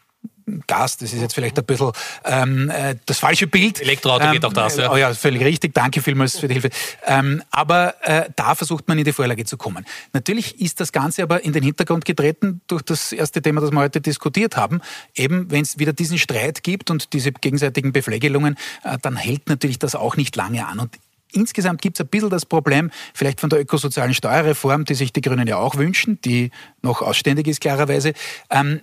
Gas, 0.67 0.97
das 0.99 1.13
ist 1.13 1.21
jetzt 1.21 1.35
vielleicht 1.35 1.59
ein 1.59 1.65
bisschen 1.65 1.93
ähm, 2.25 2.71
äh, 2.71 2.97
das 3.07 3.19
falsche 3.19 3.47
Bild. 3.47 3.81
Elektroauto 3.81 4.25
ähm, 4.27 4.33
geht 4.33 4.45
auch 4.45 4.53
das, 4.53 4.77
ja. 4.77 4.93
Oh 4.93 4.97
ja, 4.97 5.13
völlig 5.15 5.43
richtig. 5.43 5.75
Danke 5.75 6.03
vielmals 6.03 6.39
für 6.39 6.49
die 6.49 6.55
Hilfe. 6.55 6.71
Ähm, 7.07 7.43
aber 7.51 7.95
äh, 8.03 8.29
da 8.37 8.55
versucht 8.55 8.89
man 8.89 8.99
in 8.99 9.05
die 9.05 9.13
Vorlage 9.13 9.45
zu 9.45 9.57
kommen. 9.57 9.85
Natürlich 10.13 10.61
ist 10.61 10.81
das 10.81 10.93
Ganze 10.93 11.23
aber 11.23 11.45
in 11.45 11.53
den 11.53 11.63
Hintergrund 11.63 12.05
getreten 12.05 12.61
durch 12.67 12.83
das 12.83 13.13
erste 13.13 13.43
Thema, 13.43 13.61
das 13.61 13.71
wir 13.71 13.81
heute 13.81 14.01
diskutiert 14.01 14.57
haben. 14.57 14.81
Eben, 15.15 15.51
wenn 15.51 15.63
es 15.63 15.79
wieder 15.79 15.93
diesen 15.93 16.19
Streit 16.19 16.63
gibt 16.63 16.91
und 16.91 17.13
diese 17.13 17.33
gegenseitigen 17.33 17.93
Beflegelungen, 17.93 18.57
äh, 18.85 18.99
dann 19.01 19.17
hält 19.17 19.49
natürlich 19.49 19.79
das 19.79 19.95
auch 19.95 20.17
nicht 20.17 20.37
lange 20.37 20.67
an. 20.67 20.81
Und 20.81 20.99
Insgesamt 21.33 21.81
gibt 21.83 21.97
es 21.97 22.05
ein 22.05 22.09
bisschen 22.09 22.31
das 22.31 22.47
Problem, 22.47 22.91
vielleicht 23.15 23.41
von 23.41 23.51
der 23.51 23.61
ökosozialen 23.61 24.15
Steuerreform, 24.15 24.85
die 24.85 24.95
sich 24.95 25.13
die 25.13 25.21
Grünen 25.21 25.47
ja 25.47 25.59
auch 25.59 25.77
wünschen, 25.77 26.21
die 26.23 26.51
noch 26.83 27.03
ausständig 27.03 27.47
ist 27.47 27.61
klarerweise. 27.61 28.15
Ähm, 28.51 28.81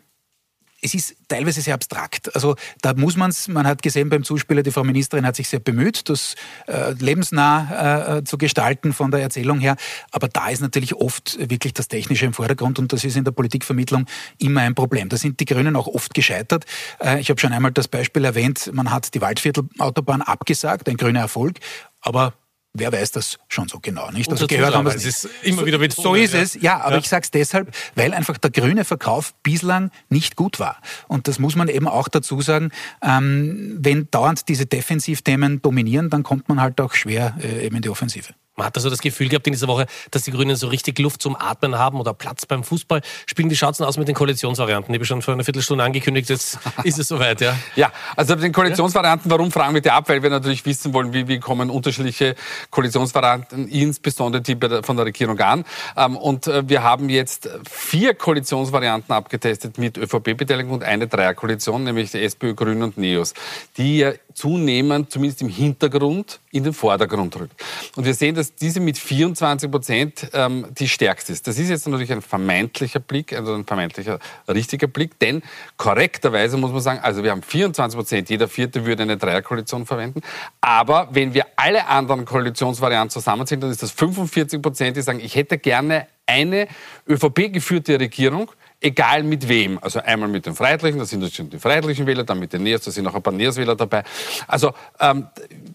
es 0.81 0.93
ist 0.93 1.15
teilweise 1.27 1.61
sehr 1.61 1.73
abstrakt. 1.73 2.33
Also 2.35 2.55
da 2.81 2.93
muss 2.93 3.17
man 3.17 3.31
es, 3.31 3.47
man 3.47 3.65
hat 3.65 3.81
gesehen 3.81 4.09
beim 4.09 4.23
Zuspieler, 4.23 4.63
die 4.63 4.71
Frau 4.71 4.83
Ministerin 4.83 5.25
hat 5.25 5.35
sich 5.35 5.49
sehr 5.49 5.59
bemüht, 5.59 6.07
das 6.09 6.35
äh, 6.67 6.91
lebensnah 6.91 8.17
äh, 8.17 8.23
zu 8.23 8.37
gestalten 8.37 8.93
von 8.93 9.11
der 9.11 9.21
Erzählung 9.21 9.59
her. 9.59 9.75
Aber 10.11 10.27
da 10.27 10.49
ist 10.49 10.61
natürlich 10.61 10.95
oft 10.95 11.37
wirklich 11.49 11.73
das 11.73 11.87
Technische 11.87 12.25
im 12.25 12.33
Vordergrund 12.33 12.79
und 12.79 12.93
das 12.93 13.03
ist 13.03 13.17
in 13.17 13.23
der 13.23 13.31
Politikvermittlung 13.31 14.05
immer 14.37 14.61
ein 14.61 14.75
Problem. 14.75 15.09
Da 15.09 15.17
sind 15.17 15.39
die 15.39 15.45
Grünen 15.45 15.75
auch 15.75 15.87
oft 15.87 16.13
gescheitert. 16.13 16.65
Äh, 16.99 17.19
ich 17.19 17.29
habe 17.29 17.39
schon 17.39 17.53
einmal 17.53 17.71
das 17.71 17.87
Beispiel 17.87 18.23
erwähnt, 18.23 18.69
man 18.73 18.91
hat 18.91 19.13
die 19.13 19.21
Waldviertelautobahn 19.21 20.21
abgesagt, 20.21 20.87
ein 20.89 20.97
grüner 20.97 21.21
Erfolg, 21.21 21.59
aber 22.01 22.33
Wer 22.77 22.91
weiß 22.91 23.11
das 23.11 23.39
schon 23.47 23.67
so 23.67 23.79
genau, 23.79 24.11
nicht? 24.11 24.29
Also 24.29 24.47
gehört 24.47 24.75
haben 24.75 24.87
es 24.87 25.05
ist 25.05 25.29
immer 25.41 25.65
wieder 25.65 25.79
betont. 25.79 26.03
So 26.03 26.15
ist 26.15 26.33
es, 26.33 26.53
ja, 26.61 26.79
aber 26.81 26.93
ja. 26.93 26.97
ich 26.99 27.09
sage 27.09 27.23
es 27.23 27.31
deshalb, 27.31 27.73
weil 27.95 28.13
einfach 28.13 28.37
der 28.37 28.51
grüne 28.51 28.85
Verkauf 28.85 29.33
bislang 29.41 29.91
nicht 30.09 30.35
gut 30.35 30.59
war. 30.59 30.77
Und 31.07 31.27
das 31.27 31.39
muss 31.39 31.55
man 31.55 31.67
eben 31.69 31.87
auch 31.87 32.07
dazu 32.07 32.41
sagen, 32.41 32.71
ähm, 33.01 33.77
wenn 33.79 34.09
dauernd 34.11 34.47
diese 34.47 34.65
Defensivthemen 34.65 35.61
dominieren, 35.61 36.09
dann 36.09 36.23
kommt 36.23 36.49
man 36.49 36.61
halt 36.61 36.79
auch 36.79 36.93
schwer 36.93 37.35
äh, 37.41 37.65
eben 37.65 37.77
in 37.77 37.81
die 37.81 37.89
Offensive. 37.89 38.33
Man 38.57 38.65
hat 38.65 38.75
also 38.75 38.89
das 38.89 39.01
Gefühl 39.01 39.29
gehabt 39.29 39.45
in 39.45 39.53
dieser 39.53 39.67
Woche, 39.67 39.85
dass 40.09 40.23
die 40.23 40.31
Grünen 40.31 40.55
so 40.55 40.67
richtig 40.67 40.97
Luft 40.97 41.21
zum 41.21 41.35
Atmen 41.35 41.77
haben 41.77 41.99
oder 41.99 42.15
Platz 42.15 42.47
beim 42.47 42.63
Fußball. 42.63 43.01
Spielen 43.27 43.49
die 43.49 43.55
Schatzen 43.55 43.85
aus 43.85 43.97
mit 43.97 44.07
den 44.07 44.15
Koalitionsvarianten? 44.15 44.91
Ich 44.95 44.97
habe 44.97 45.05
schon 45.05 45.21
vor 45.21 45.35
einer 45.35 45.43
Viertelstunde 45.43 45.83
angekündigt, 45.83 46.27
jetzt 46.29 46.57
ist 46.83 46.97
es 46.97 47.07
soweit, 47.07 47.39
ja? 47.39 47.55
Ja, 47.75 47.91
also 48.15 48.33
mit 48.33 48.45
den 48.45 48.53
Koalitionsvarianten, 48.53 49.29
warum 49.29 49.51
fragen 49.51 49.75
wir 49.75 49.81
die 49.81 49.91
ab? 49.91 50.09
Weil 50.09 50.23
wir 50.23 50.31
natürlich 50.31 50.65
wissen 50.65 50.91
wollen, 50.95 51.13
wie, 51.13 51.27
wie 51.27 51.39
kommen 51.39 51.69
unterschiedliche 51.69 52.35
Koalitionsvarianten, 52.71 53.67
insbesondere 53.67 54.41
die 54.41 54.57
von 54.81 54.97
der 54.97 55.05
Regierung 55.05 55.39
an. 55.39 55.63
Ähm, 55.95 56.17
und 56.17 56.47
äh, 56.47 56.67
wir 56.67 56.81
haben 56.81 57.09
jetzt 57.09 57.47
vier 57.69 58.15
Koalitionsvarianten 58.15 59.13
abgetestet 59.13 59.77
mit 59.77 59.99
ÖVP-Beteiligung 59.99 60.71
und 60.71 60.83
eine 60.83 61.07
Dreierkoalition, 61.07 61.83
nämlich 61.83 62.09
die 62.09 62.23
SPÖ, 62.23 62.55
Grünen 62.55 62.81
und 62.81 62.97
NEOS, 62.97 63.35
die 63.77 63.99
ja 63.99 64.13
zunehmend, 64.33 65.11
zumindest 65.11 65.41
im 65.41 65.49
Hintergrund, 65.49 66.39
in 66.51 66.63
den 66.63 66.73
Vordergrund 66.73 67.35
rückt. 67.35 67.63
Und 67.95 68.05
wir 68.05 68.13
sehen, 68.13 68.35
dass 68.35 68.46
diese 68.55 68.79
mit 68.79 68.97
24 68.97 69.69
Prozent 69.69 70.29
ähm, 70.33 70.67
die 70.71 70.87
stärkste 70.87 71.33
ist. 71.33 71.47
Das 71.47 71.57
ist 71.57 71.69
jetzt 71.69 71.87
natürlich 71.87 72.11
ein 72.11 72.21
vermeintlicher 72.21 72.99
Blick, 72.99 73.33
also 73.33 73.53
ein 73.53 73.65
vermeintlicher 73.65 74.19
richtiger 74.47 74.87
Blick, 74.87 75.19
denn 75.19 75.41
korrekterweise 75.77 76.57
muss 76.57 76.71
man 76.71 76.81
sagen, 76.81 76.99
also 77.01 77.23
wir 77.23 77.31
haben 77.31 77.43
24 77.43 77.97
Prozent, 77.97 78.29
jeder 78.29 78.47
Vierte 78.47 78.85
würde 78.85 79.03
eine 79.03 79.17
Dreierkoalition 79.17 79.85
verwenden. 79.85 80.21
Aber 80.61 81.09
wenn 81.11 81.33
wir 81.33 81.45
alle 81.55 81.87
anderen 81.87 82.25
Koalitionsvarianten 82.25 83.09
zusammenziehen, 83.09 83.61
dann 83.61 83.71
ist 83.71 83.83
das 83.83 83.91
45 83.91 84.61
Prozent, 84.61 84.97
die 84.97 85.01
sagen, 85.01 85.19
ich 85.19 85.35
hätte 85.35 85.57
gerne 85.57 86.07
eine 86.25 86.67
ÖVP-geführte 87.07 87.99
Regierung, 87.99 88.51
egal 88.81 89.23
mit 89.23 89.47
wem. 89.47 89.79
Also 89.81 89.99
einmal 89.99 90.29
mit 90.29 90.45
den 90.45 90.55
Freiheitlichen, 90.55 90.99
da 90.99 91.05
sind 91.05 91.33
schon 91.33 91.49
die 91.49 91.59
Freiheitlichen 91.59 92.05
Wähler, 92.05 92.23
dann 92.23 92.39
mit 92.39 92.53
den 92.53 92.63
Neos, 92.63 92.81
da 92.81 92.91
sind 92.91 93.07
auch 93.07 93.15
ein 93.15 93.21
paar 93.21 93.33
Neos-Wähler 93.33 93.75
dabei. 93.75 94.03
Also 94.47 94.73
ähm, 94.99 95.27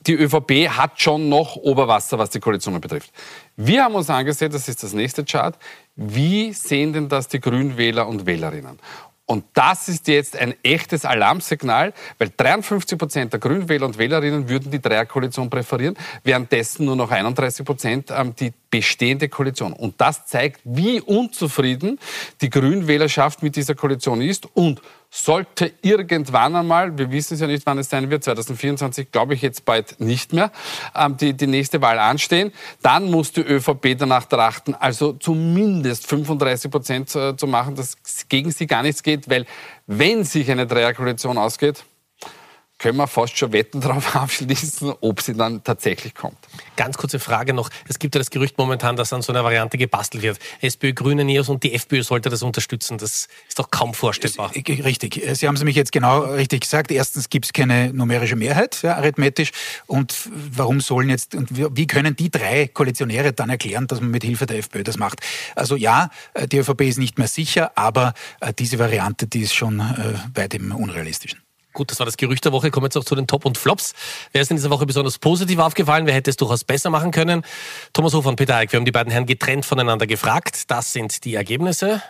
die 0.06 0.14
ÖVP 0.14 0.68
hat 0.68 1.00
schon 1.00 1.28
noch 1.28 1.56
Oberwasser, 1.56 2.18
was 2.18 2.30
die 2.30 2.40
Koalitionen 2.40 2.80
betrifft. 2.80 3.10
Wir 3.56 3.84
haben 3.84 3.94
uns 3.94 4.08
angesehen, 4.08 4.52
das 4.52 4.68
ist 4.68 4.82
das 4.82 4.92
nächste 4.92 5.24
Chart, 5.24 5.56
wie 5.96 6.52
sehen 6.52 6.92
denn 6.92 7.08
das 7.08 7.28
die 7.28 7.40
Grünwähler 7.40 8.06
und 8.06 8.26
Wählerinnen? 8.26 8.78
Und 9.24 9.44
das 9.54 9.88
ist 9.88 10.08
jetzt 10.08 10.36
ein 10.36 10.54
echtes 10.62 11.04
Alarmsignal, 11.04 11.94
weil 12.18 12.30
53 12.36 12.98
Prozent 12.98 13.32
der 13.32 13.40
Grünwähler 13.40 13.86
und 13.86 13.96
Wählerinnen 13.96 14.48
würden 14.48 14.70
die 14.70 14.80
Dreierkoalition 14.80 15.48
präferieren, 15.48 15.96
währenddessen 16.24 16.86
nur 16.86 16.96
noch 16.96 17.10
31 17.10 17.64
Prozent 17.64 18.10
ähm, 18.10 18.34
die 18.34 18.52
bestehende 18.70 19.28
Koalition. 19.28 19.72
Und 19.72 20.00
das 20.00 20.26
zeigt, 20.26 20.60
wie 20.64 21.00
unzufrieden 21.00 21.98
die 22.40 22.50
Grünwählerschaft 22.50 23.42
mit 23.42 23.54
dieser 23.54 23.74
Koalition 23.74 24.20
ist 24.20 24.48
und 24.54 24.82
sollte 25.14 25.74
irgendwann 25.82 26.56
einmal, 26.56 26.96
wir 26.96 27.12
wissen 27.12 27.34
es 27.34 27.40
ja 27.40 27.46
nicht, 27.46 27.66
wann 27.66 27.76
es 27.76 27.90
sein 27.90 28.08
wird, 28.08 28.24
2024 28.24 29.12
glaube 29.12 29.34
ich 29.34 29.42
jetzt 29.42 29.66
bald 29.66 30.00
nicht 30.00 30.32
mehr, 30.32 30.50
ähm, 30.96 31.18
die, 31.18 31.34
die 31.34 31.46
nächste 31.46 31.82
Wahl 31.82 31.98
anstehen, 31.98 32.50
dann 32.80 33.10
muss 33.10 33.30
die 33.30 33.42
ÖVP 33.42 33.98
danach 33.98 34.24
trachten, 34.24 34.74
also 34.74 35.12
zumindest 35.12 36.06
35 36.06 36.70
Prozent 36.70 37.14
äh, 37.14 37.36
zu 37.36 37.46
machen, 37.46 37.74
dass 37.74 37.98
gegen 38.30 38.50
sie 38.52 38.66
gar 38.66 38.82
nichts 38.82 39.02
geht, 39.02 39.28
weil 39.28 39.44
wenn 39.86 40.24
sich 40.24 40.50
eine 40.50 40.66
Dreierkoalition 40.66 41.36
ausgeht, 41.36 41.84
können 42.82 42.96
wir 42.96 43.06
fast 43.06 43.38
schon 43.38 43.52
Wetten 43.52 43.80
darauf 43.80 44.16
abschließen, 44.16 44.92
ob 45.00 45.20
sie 45.20 45.34
dann 45.34 45.62
tatsächlich 45.62 46.14
kommt. 46.14 46.36
Ganz 46.74 46.98
kurze 46.98 47.20
Frage 47.20 47.54
noch. 47.54 47.70
Es 47.88 48.00
gibt 48.00 48.16
ja 48.16 48.18
das 48.18 48.30
Gerücht 48.30 48.58
momentan, 48.58 48.96
dass 48.96 49.12
an 49.12 49.22
so 49.22 49.32
einer 49.32 49.44
Variante 49.44 49.78
gebastelt 49.78 50.24
wird. 50.24 50.40
SPÖ, 50.60 50.92
Grüne, 50.92 51.24
NEOS 51.24 51.48
und 51.48 51.62
die 51.62 51.74
FPÖ 51.74 52.02
sollte 52.02 52.28
das 52.28 52.42
unterstützen. 52.42 52.98
Das 52.98 53.28
ist 53.48 53.58
doch 53.58 53.70
kaum 53.70 53.94
vorstellbar. 53.94 54.50
Richtig. 54.56 55.22
Sie 55.34 55.46
haben 55.46 55.54
es 55.54 55.60
nämlich 55.60 55.76
jetzt 55.76 55.92
genau 55.92 56.22
richtig 56.22 56.62
gesagt. 56.62 56.90
Erstens 56.90 57.30
gibt 57.30 57.44
es 57.44 57.52
keine 57.52 57.92
numerische 57.92 58.34
Mehrheit, 58.34 58.82
ja, 58.82 58.96
arithmetisch. 58.96 59.52
Und 59.86 60.28
warum 60.34 60.80
sollen 60.80 61.08
jetzt, 61.08 61.36
und 61.36 61.50
wie 61.52 61.86
können 61.86 62.16
die 62.16 62.30
drei 62.30 62.66
Koalitionäre 62.66 63.32
dann 63.32 63.48
erklären, 63.48 63.86
dass 63.86 64.00
man 64.00 64.10
mit 64.10 64.24
Hilfe 64.24 64.46
der 64.46 64.58
FPÖ 64.58 64.82
das 64.82 64.98
macht? 64.98 65.20
Also 65.54 65.76
ja, 65.76 66.10
die 66.50 66.58
ÖVP 66.58 66.80
ist 66.80 66.98
nicht 66.98 67.16
mehr 67.16 67.28
sicher, 67.28 67.70
aber 67.76 68.14
äh, 68.40 68.52
diese 68.52 68.80
Variante, 68.80 69.28
die 69.28 69.42
ist 69.42 69.54
schon 69.54 69.78
äh, 69.78 70.14
weit 70.34 70.54
im 70.54 70.72
Unrealistischen. 70.72 71.42
Gut, 71.72 71.90
das 71.90 71.98
war 71.98 72.06
das 72.06 72.16
Gerücht 72.16 72.44
der 72.44 72.52
Woche. 72.52 72.70
Kommen 72.70 72.84
wir 72.84 72.88
jetzt 72.88 72.96
auch 72.96 73.04
zu 73.04 73.14
den 73.14 73.26
Top 73.26 73.44
und 73.44 73.56
Flops. 73.56 73.94
Wer 74.32 74.42
ist 74.42 74.50
in 74.50 74.56
dieser 74.56 74.70
Woche 74.70 74.84
besonders 74.84 75.18
positiv 75.18 75.58
aufgefallen? 75.58 76.06
Wer 76.06 76.14
hätte 76.14 76.30
es 76.30 76.36
durchaus 76.36 76.64
besser 76.64 76.90
machen 76.90 77.10
können? 77.10 77.42
Thomas 77.92 78.12
Hofer 78.12 78.28
und 78.28 78.36
Peter 78.36 78.56
Eick, 78.56 78.72
wir 78.72 78.78
haben 78.78 78.84
die 78.84 78.92
beiden 78.92 79.10
Herren 79.10 79.26
getrennt 79.26 79.64
voneinander 79.64 80.06
gefragt. 80.06 80.70
Das 80.70 80.92
sind 80.92 81.24
die 81.24 81.34
Ergebnisse. 81.34 82.02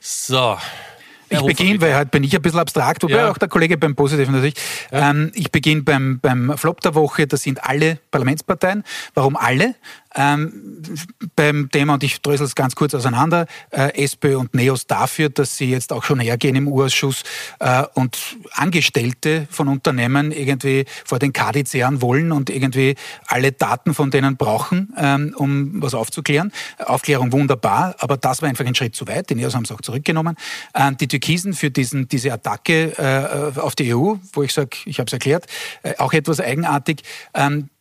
So. 0.00 0.56
Ich 1.32 1.40
beginne, 1.40 1.80
weil 1.80 1.96
heute 1.96 2.06
bin 2.06 2.24
ich 2.24 2.34
ein 2.34 2.42
bisschen 2.42 2.58
abstrakt, 2.58 3.04
wobei 3.04 3.14
ja. 3.14 3.30
auch 3.30 3.38
der 3.38 3.48
Kollege 3.48 3.78
beim 3.78 3.94
Positiven 3.94 4.34
natürlich. 4.34 4.54
Ja. 4.90 5.10
Ähm, 5.10 5.30
ich 5.34 5.52
beginne 5.52 5.82
beim, 5.82 6.18
beim 6.18 6.58
Flop 6.58 6.80
der 6.80 6.96
Woche, 6.96 7.28
das 7.28 7.42
sind 7.42 7.62
alle 7.62 7.98
Parlamentsparteien. 8.10 8.82
Warum 9.14 9.36
alle? 9.36 9.76
Ähm, 10.14 10.82
beim 11.36 11.70
Thema, 11.70 11.94
und 11.94 12.02
ich 12.02 12.20
drösel 12.20 12.46
es 12.46 12.54
ganz 12.54 12.74
kurz 12.74 12.94
auseinander, 12.94 13.46
äh, 13.70 14.02
SPÖ 14.02 14.36
und 14.36 14.54
NEOS 14.54 14.86
dafür, 14.86 15.28
dass 15.28 15.56
sie 15.56 15.70
jetzt 15.70 15.92
auch 15.92 16.02
schon 16.02 16.18
hergehen 16.20 16.56
im 16.56 16.68
U-Ausschuss 16.68 17.22
äh, 17.60 17.84
und 17.94 18.18
Angestellte 18.52 19.46
von 19.50 19.68
Unternehmen 19.68 20.32
irgendwie 20.32 20.84
vor 21.04 21.18
den 21.18 21.32
KD 21.32 21.64
zehren 21.64 22.02
wollen 22.02 22.32
und 22.32 22.50
irgendwie 22.50 22.96
alle 23.26 23.52
Daten 23.52 23.94
von 23.94 24.10
denen 24.10 24.36
brauchen, 24.36 24.92
ähm, 24.96 25.34
um 25.36 25.80
was 25.80 25.94
aufzuklären. 25.94 26.52
Aufklärung 26.78 27.32
wunderbar, 27.32 27.94
aber 27.98 28.16
das 28.16 28.42
war 28.42 28.48
einfach 28.48 28.66
ein 28.66 28.74
Schritt 28.74 28.96
zu 28.96 29.06
weit. 29.06 29.30
Die 29.30 29.34
NEOS 29.36 29.54
haben 29.54 29.64
es 29.64 29.72
auch 29.72 29.80
zurückgenommen. 29.80 30.36
Äh, 30.74 30.92
die 30.94 31.06
Türkisen 31.06 31.54
für 31.54 31.70
diesen, 31.70 32.08
diese 32.08 32.32
Attacke 32.32 32.98
äh, 32.98 33.60
auf 33.60 33.76
die 33.76 33.94
EU, 33.94 34.14
wo 34.32 34.42
ich 34.42 34.52
sage, 34.52 34.70
ich 34.86 34.98
habe 34.98 35.06
es 35.06 35.12
erklärt, 35.12 35.46
äh, 35.82 35.94
auch 35.98 36.12
etwas 36.12 36.40
eigenartig. 36.40 37.02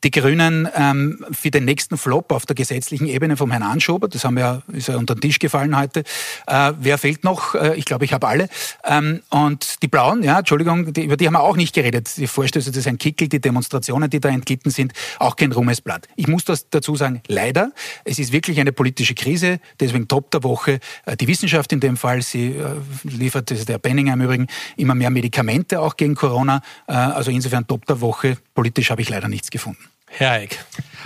Die 0.05 0.11
Grünen 0.11 0.69
ähm, 0.75 1.25
für 1.31 1.51
den 1.51 1.65
nächsten 1.65 1.97
Flop 1.97 2.31
auf 2.31 2.45
der 2.45 2.55
gesetzlichen 2.55 3.05
Ebene 3.05 3.35
vom 3.35 3.51
Herrn 3.51 3.63
Anschober, 3.63 4.07
das 4.07 4.23
haben 4.23 4.37
wir, 4.37 4.61
ist 4.71 4.87
ja 4.87 4.95
unter 4.95 5.13
den 5.13 5.19
Tisch 5.19 5.39
gefallen 5.39 5.77
heute. 5.77 6.03
Äh, 6.47 6.71
wer 6.79 6.97
fehlt 6.97 7.25
noch? 7.25 7.53
Äh, 7.53 7.75
ich 7.75 7.83
glaube, 7.83 8.05
ich 8.05 8.13
habe 8.13 8.25
alle. 8.25 8.47
Ähm, 8.85 9.21
und 9.29 9.83
die 9.83 9.89
Blauen, 9.89 10.23
ja, 10.23 10.39
Entschuldigung, 10.39 10.93
die, 10.93 11.03
über 11.03 11.17
die 11.17 11.27
haben 11.27 11.33
wir 11.33 11.41
auch 11.41 11.57
nicht 11.57 11.75
geredet. 11.75 12.15
Die 12.15 12.27
Vorstöße 12.27 12.71
des 12.71 12.85
Herrn 12.85 12.97
Kickel, 12.97 13.27
die 13.27 13.41
Demonstrationen, 13.41 14.09
die 14.09 14.21
da 14.21 14.29
entglitten 14.29 14.71
sind, 14.71 14.93
auch 15.19 15.35
kein 15.35 15.51
Ruhmesblatt. 15.51 16.07
Ich 16.15 16.29
muss 16.29 16.45
das 16.45 16.69
dazu 16.69 16.95
sagen, 16.95 17.21
leider, 17.27 17.73
es 18.05 18.19
ist 18.19 18.31
wirklich 18.31 18.61
eine 18.61 18.71
politische 18.71 19.15
Krise, 19.15 19.59
deswegen 19.81 20.07
Top 20.07 20.31
der 20.31 20.43
Woche. 20.43 20.79
Äh, 21.07 21.17
die 21.17 21.27
Wissenschaft 21.27 21.73
in 21.73 21.81
dem 21.81 21.97
Fall, 21.97 22.21
sie 22.21 22.55
äh, 22.55 22.75
liefert, 23.03 23.51
das 23.51 23.59
ist 23.59 23.67
der 23.67 23.79
Benninger 23.79 24.13
im 24.13 24.21
Übrigen, 24.21 24.47
immer 24.77 24.95
mehr 24.95 25.09
Medikamente 25.09 25.81
auch 25.81 25.97
gegen 25.97 26.15
Corona. 26.15 26.61
Äh, 26.87 26.93
also 26.93 27.31
insofern 27.31 27.67
Top 27.67 27.85
der 27.85 27.99
Woche. 27.99 28.37
Politisch 28.53 28.91
habe 28.91 29.01
ich 29.01 29.09
leider 29.09 29.27
nichts 29.27 29.49
gefunden. 29.49 29.88
Herr 30.09 30.33
Eick. 30.33 30.59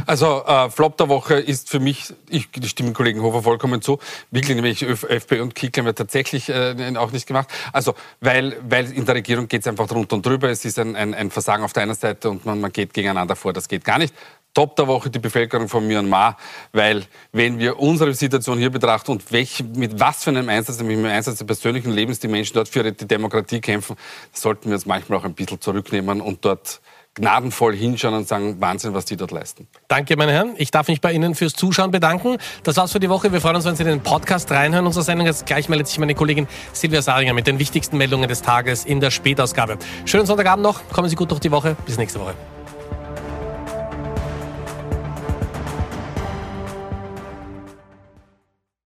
Also 0.05 0.43
äh, 0.45 0.69
Flop 0.69 0.97
der 0.97 1.07
Woche 1.09 1.35
ist 1.35 1.69
für 1.69 1.79
mich, 1.79 2.13
ich 2.29 2.49
stimme 2.65 2.93
Kollegen 2.93 3.21
Hofer 3.21 3.43
vollkommen 3.43 3.81
zu, 3.81 3.99
wirklich 4.31 4.55
nämlich 4.55 4.81
FPÖ 4.81 5.41
und 5.41 5.55
Kickl 5.55 5.81
haben 5.81 5.85
wir 5.85 5.95
tatsächlich 5.95 6.49
äh, 6.49 6.93
auch 6.97 7.11
nicht 7.11 7.27
gemacht. 7.27 7.47
Also 7.71 7.93
weil, 8.19 8.57
weil 8.67 8.91
in 8.91 9.05
der 9.05 9.15
Regierung 9.15 9.47
geht 9.47 9.61
es 9.61 9.67
einfach 9.67 9.87
drunter 9.87 10.15
und 10.15 10.25
drüber. 10.25 10.49
Es 10.49 10.65
ist 10.65 10.79
ein, 10.79 10.95
ein, 10.95 11.13
ein 11.13 11.31
Versagen 11.31 11.63
auf 11.63 11.73
der 11.73 11.83
einen 11.83 11.95
Seite 11.95 12.29
und 12.29 12.45
man, 12.45 12.59
man 12.59 12.71
geht 12.71 12.93
gegeneinander 12.93 13.35
vor. 13.35 13.53
Das 13.53 13.67
geht 13.67 13.83
gar 13.83 13.99
nicht. 13.99 14.13
Top 14.53 14.75
der 14.75 14.87
Woche 14.87 15.09
die 15.09 15.19
Bevölkerung 15.19 15.67
von 15.67 15.87
Myanmar, 15.87 16.37
weil 16.73 17.05
wenn 17.31 17.57
wir 17.57 17.79
unsere 17.79 18.13
Situation 18.13 18.59
hier 18.59 18.69
betrachten 18.69 19.11
und 19.11 19.31
welch, 19.31 19.63
mit 19.75 19.99
was 19.99 20.23
für 20.23 20.29
einem 20.29 20.47
Einsatz, 20.47 20.77
nämlich 20.77 20.97
mit 20.97 21.07
dem 21.07 21.11
Einsatz 21.11 21.39
des 21.39 21.47
persönlichen 21.47 21.91
Lebens 21.91 22.19
die 22.19 22.27
Menschen 22.27 22.53
dort 22.53 22.69
für 22.69 22.83
die 22.91 23.07
Demokratie 23.07 23.61
kämpfen, 23.61 23.95
sollten 24.31 24.69
wir 24.69 24.75
uns 24.75 24.85
manchmal 24.85 25.17
auch 25.17 25.23
ein 25.23 25.33
bisschen 25.33 25.59
zurücknehmen 25.59 26.21
und 26.21 26.45
dort 26.45 26.81
gnadenvoll 27.15 27.76
hinschauen 27.76 28.15
und 28.15 28.28
sagen, 28.28 28.60
Wahnsinn, 28.60 28.93
was 28.93 29.06
die 29.06 29.17
dort 29.17 29.32
leisten. 29.32 29.67
Danke, 29.88 30.15
meine 30.17 30.32
Herren. 30.32 30.54
Ich 30.58 30.71
darf 30.71 30.88
mich 30.88 31.02
bei 31.02 31.13
Ihnen 31.13 31.36
fürs 31.36 31.54
Zuschauen 31.54 31.91
bedanken. 31.91 32.38
Das 32.63 32.78
war's 32.78 32.91
für 32.91 32.99
die 32.99 33.10
Woche. 33.10 33.32
Wir 33.32 33.41
freuen 33.41 33.56
uns, 33.56 33.65
wenn 33.65 33.76
Sie 33.76 33.84
in 33.84 33.89
den 33.89 34.02
Podcast 34.02 34.52
reinhören 34.52 34.86
unserer 34.86 35.04
Sendung. 35.04 35.28
Jetzt 35.28 35.45
gleich 35.45 35.69
meldet 35.69 35.88
sich 35.88 35.99
meine 35.99 36.15
Kollegin 36.15 36.47
Silvia 36.73 37.02
Saringer 37.02 37.34
mit 37.34 37.47
den 37.47 37.60
wichtigsten 37.60 37.97
Meldungen 37.97 38.28
des 38.28 38.41
Tages 38.41 38.86
in 38.86 38.99
der 38.99 39.12
Spätausgabe. 39.12 39.78
Schönen 40.06 40.26
Sonntagabend 40.26 40.63
noch. 40.63 40.82
Kommen 40.89 41.10
Sie 41.10 41.15
gut 41.15 41.32
durch 41.32 41.41
die 41.41 41.52
Woche. 41.52 41.76
Bis 41.86 41.97
nächste 41.97 42.19
Woche. 42.19 42.34